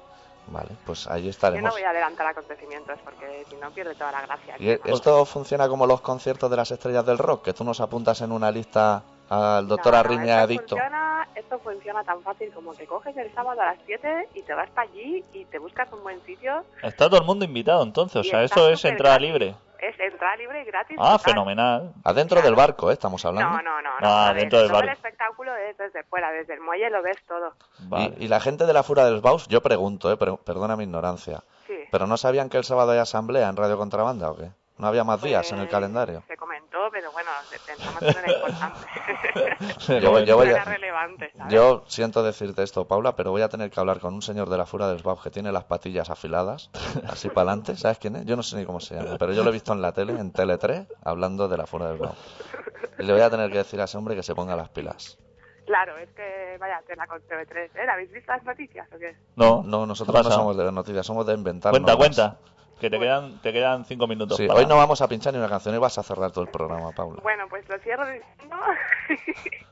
[0.48, 1.72] Vale, pues allí Yo no estaremos.
[1.72, 4.54] voy a adelantar acontecimientos porque si no pierde toda la gracia.
[4.58, 7.46] ¿Y e- esto funciona como los conciertos de las estrellas del rock?
[7.46, 10.76] Que tú nos apuntas en una lista al doctor No, esto Adicto.
[10.76, 14.54] Funciona, esto funciona tan fácil como te coges el sábado a las 7 y te
[14.54, 16.64] vas para allí y te buscas un buen sitio.
[16.80, 18.20] está todo el mundo invitado entonces.
[18.20, 19.56] O sea, eso es entrada libre.
[19.88, 20.96] Es entrada libre y gratis.
[21.00, 21.32] Ah, total.
[21.32, 21.92] fenomenal.
[22.04, 22.94] Adentro del barco, ¿eh?
[22.94, 23.50] Estamos hablando.
[23.56, 23.90] No, no, no.
[24.00, 24.88] Ah, dentro del barco.
[24.88, 27.54] el espectáculo es desde fuera, desde el muelle lo ves todo.
[27.88, 28.14] Vale.
[28.18, 30.16] Y, y la gente de la Fura del Baus, yo pregunto, ¿eh?
[30.16, 31.42] Pero- perdona mi ignorancia.
[31.66, 31.74] Sí.
[31.90, 34.50] ¿Pero no sabían que el sábado hay asamblea en Radio Contrabanda o qué?
[34.78, 36.22] ¿No había más días en el Pues, calendario?
[36.28, 37.30] Se comentó, pero bueno,
[37.66, 38.86] pensamos que no era importante.
[40.00, 41.52] Yo, yo voy no era a, relevante, ¿sabes?
[41.52, 44.58] yo siento decirte esto, Paula, pero voy a tener que hablar con un señor de
[44.58, 46.70] la Fura del Bab que tiene las patillas afiladas,
[47.08, 47.76] así para adelante.
[47.76, 48.24] ¿Sabes quién es?
[48.26, 50.12] Yo no sé ni cómo se llama, pero yo lo he visto en la tele,
[50.12, 52.14] en Tele 3, hablando de la Fura del Bab.
[52.98, 55.18] Y le voy a tener que decir a ese hombre que se ponga las pilas.
[55.66, 57.70] Claro, es que, vaya, tela con TV3.
[57.74, 57.90] ¿eh?
[57.90, 59.16] ¿Habéis visto las noticias o qué?
[59.34, 61.70] No, No, nosotros ¿Qué no somos de las noticias, somos de inventar.
[61.72, 62.36] Cuenta, cuenta.
[62.80, 64.36] Que te quedan, te quedan cinco minutos.
[64.36, 66.44] Sí, para- hoy no vamos a pinchar ni una canción y vas a cerrar todo
[66.44, 67.20] el programa, Paula.
[67.22, 68.56] Bueno, pues lo cierro diciendo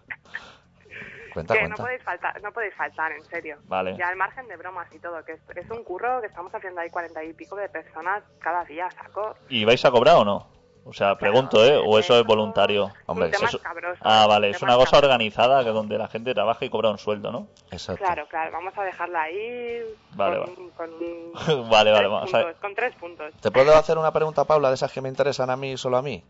[1.34, 3.59] Cuenta, que no podéis faltar, no podéis faltar, en serio.
[3.64, 3.97] Vale.
[3.99, 6.80] Ya al margen de bromas y todo, que es, es un curro que estamos haciendo
[6.80, 9.34] ahí cuarenta y pico de personas cada día, saco.
[9.49, 10.47] ¿Y vais a cobrar o no?
[10.87, 11.76] O sea, pregunto, ¿eh?
[11.82, 12.93] ¿O eso es voluntario?
[13.07, 16.68] Hombre, eso- escabroso, Ah, vale, es una cosa organizada que donde la gente trabaja y
[16.68, 17.47] cobra un sueldo, ¿no?
[17.70, 18.05] Exacto.
[18.05, 20.70] Claro, claro, vamos a dejarla ahí Vale, con, vale.
[20.76, 21.32] con un-
[21.70, 22.57] Vale, vamos a ver.
[22.57, 23.32] con tres puntos.
[23.41, 25.97] ¿Te puedo hacer una pregunta, Paula, de esas que me interesan a mí y solo
[25.97, 26.22] a mí?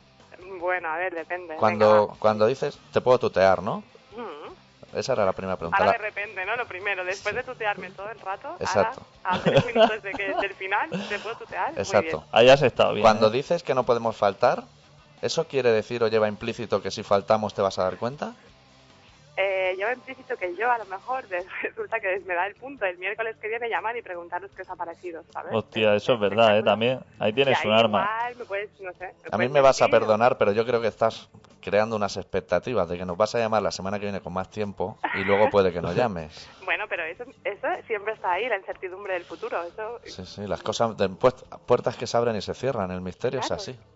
[0.60, 1.56] Bueno, a ver, depende.
[1.56, 3.82] Cuando, venga, cuando dices, te puedo tutear, ¿no?
[4.94, 5.78] Esa era la primera pregunta.
[5.78, 6.56] Ahora La- de repente, ¿no?
[6.56, 9.02] Lo primero, después de tutearme todo el rato, Exacto.
[9.24, 11.70] ahora, a tres minutos de que, del final, ¿te puedo tutear?
[11.72, 12.18] Muy Exacto.
[12.18, 12.28] bien.
[12.32, 13.02] Ahí has estado bien.
[13.02, 13.30] Cuando ¿eh?
[13.30, 14.62] dices que no podemos faltar,
[15.22, 18.34] ¿eso quiere decir o lleva implícito que si faltamos te vas a dar cuenta?
[19.36, 21.26] Eh, yo implícito que yo, a lo mejor,
[21.62, 24.70] resulta que me da el punto el miércoles que viene llamar y preguntaros qué os
[24.70, 25.52] ha parecido, ¿sabes?
[25.52, 26.62] Hostia, eso es verdad, ¿eh?
[26.62, 27.00] También.
[27.18, 28.00] Ahí tienes un arma.
[28.30, 30.88] igual me puedes, no sé, A mí me vas a perdonar, pero yo creo que
[30.88, 31.28] estás
[31.60, 34.50] creando unas expectativas de que nos vas a llamar la semana que viene con más
[34.50, 36.48] tiempo y luego puede que no llames.
[36.64, 39.62] Bueno, pero eso, eso siempre está ahí, la incertidumbre del futuro.
[39.64, 43.40] Eso, Sí, sí, las cosas, de puertas que se abren y se cierran, el misterio
[43.40, 43.60] es Claro.
[43.62, 43.70] así.
[43.72, 43.93] Es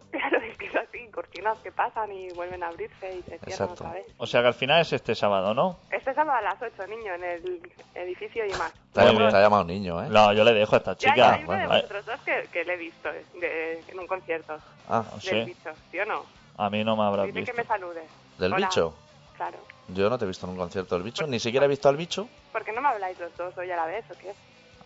[1.62, 3.72] que pasan y vuelven a abrirse y se cierran Exacto.
[3.74, 4.06] otra vez.
[4.18, 5.78] O sea que al final es este sábado, ¿no?
[5.90, 7.62] Este sábado a las 8, niño, en el
[7.94, 8.72] edificio y más.
[8.92, 9.30] Te ha, llamado- bien.
[9.30, 10.08] te ha llamado niño, ¿eh?
[10.10, 11.14] No, yo le dejo a esta chica.
[11.16, 13.98] ya hay uno bueno, de vosotros dos que, que le he visto eh, de- en
[13.98, 15.30] un concierto Ah, Sí.
[15.30, 16.24] del bicho, ¿sí o no?
[16.56, 17.52] A mí no me habrás Dice visto.
[17.54, 18.02] que me salude.
[18.38, 18.66] ¿del Hola.
[18.66, 18.94] bicho?
[19.36, 19.58] Claro.
[19.88, 21.96] Yo no te he visto en un concierto del bicho, ni siquiera he visto al
[21.96, 22.28] bicho.
[22.52, 24.34] ¿Por qué no me habláis los dos hoy a la vez o qué?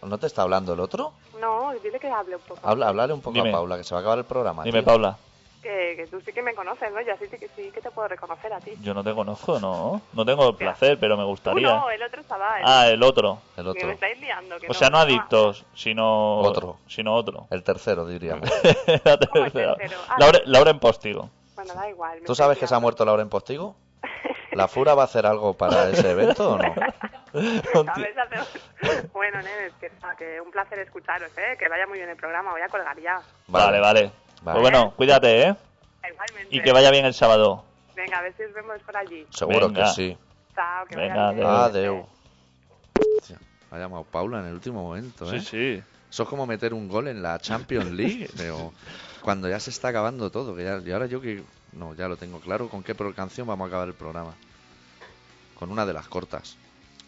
[0.02, 1.12] ¿No te está hablando el otro?
[1.40, 2.60] No, dile que hable un poco.
[2.68, 3.48] Habla, háblale un poco Dime.
[3.50, 4.64] a Paula, que se va a acabar el programa.
[4.64, 4.86] Dime, tío.
[4.86, 5.16] Paula.
[5.62, 7.00] Que, que tú sí que me conoces, ¿no?
[7.02, 8.72] Yo sí que, sí que te puedo reconocer a ti.
[8.82, 10.02] Yo no te conozco, ¿no?
[10.12, 11.68] No tengo el placer, pero me Tú gustaría.
[11.68, 12.62] no, el otro chaval.
[12.64, 13.38] Ah, el otro.
[13.56, 13.86] El Que otro.
[13.86, 14.58] me estáis liando.
[14.58, 16.78] Que O sea, no adictos, sino Otro.
[16.88, 17.46] Sino otro.
[17.50, 18.50] El tercero, diríamos.
[19.04, 19.76] La ¿Cómo el tercera.
[19.76, 20.00] tercero?
[20.08, 21.30] Ah, Laura, Laura en postigo.
[21.54, 22.18] Bueno, da igual.
[22.26, 23.76] ¿Tú sabes que se ha muerto Laura en Postigo?
[24.52, 26.74] ¿La Fura va a hacer algo para ese evento o no?
[29.12, 29.38] Bueno,
[29.80, 31.56] que, que un placer escucharos, ¿eh?
[31.58, 32.50] Que vaya muy bien el programa.
[32.50, 33.20] Voy a colgar ya.
[33.48, 34.12] Vale, vale.
[34.42, 34.60] Vale.
[34.60, 35.56] Pues bueno, cuídate, ¿eh?
[36.10, 36.56] Igualmente.
[36.56, 37.64] Y que vaya bien el sábado.
[37.94, 39.26] Venga, a ver si os vemos por allí.
[39.30, 39.84] Seguro Venga.
[39.84, 40.18] que sí.
[40.54, 41.46] Chao, que Venga, vaya bien.
[41.46, 42.06] Adeu.
[43.18, 43.38] Hostia,
[43.70, 45.40] Me ha llamado Paula en el último momento, ¿eh?
[45.40, 45.82] Sí, sí.
[46.10, 48.72] Eso es como meter un gol en la Champions League, pero
[49.22, 50.54] cuando ya se está acabando todo.
[50.54, 51.42] Que ya, y ahora yo que...
[51.72, 54.34] No, ya lo tengo claro con qué pro- canción vamos a acabar el programa.
[55.54, 56.56] Con una de las cortas.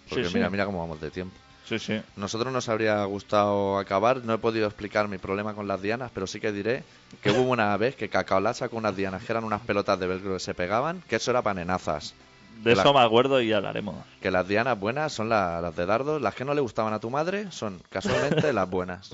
[0.08, 0.36] Porque Sí, sí.
[0.36, 1.36] mira, mira cómo vamos de tiempo.
[1.66, 2.00] Sí, sí.
[2.16, 6.26] Nosotros nos habría gustado acabar, no he podido explicar mi problema con las dianas, pero
[6.26, 6.84] sí que diré
[7.22, 10.34] que hubo una vez que Cacaolá sacó unas dianas que eran unas pelotas de velcro
[10.34, 12.14] que se pegaban, que eso era para nenazas.
[12.62, 13.96] De la- eso me acuerdo y hablaremos.
[14.20, 17.00] Que las dianas buenas son la- las de dardos, las que no le gustaban a
[17.00, 19.10] tu madre son casualmente las buenas.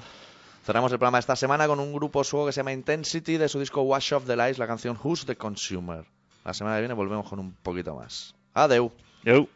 [0.64, 3.58] Cerramos el programa esta semana con un grupo sueco que se llama Intensity de su
[3.58, 6.04] disco Wash Off the Lies, la canción Who's the Consumer.
[6.44, 8.34] La semana que viene volvemos con un poquito más.
[8.54, 8.92] Adeu.
[9.24, 9.46] Yo.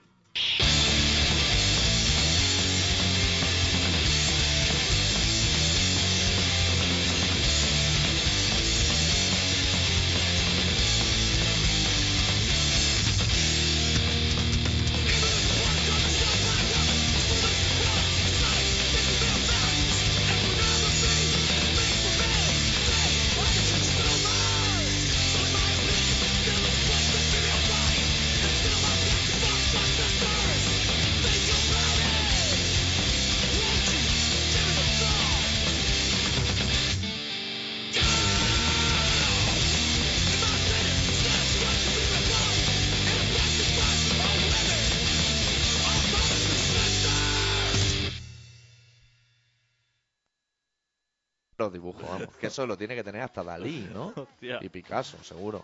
[52.54, 54.12] Eso lo tiene que tener hasta Dalí, ¿no?
[54.16, 54.58] Hostia.
[54.62, 55.62] Y Picasso, seguro.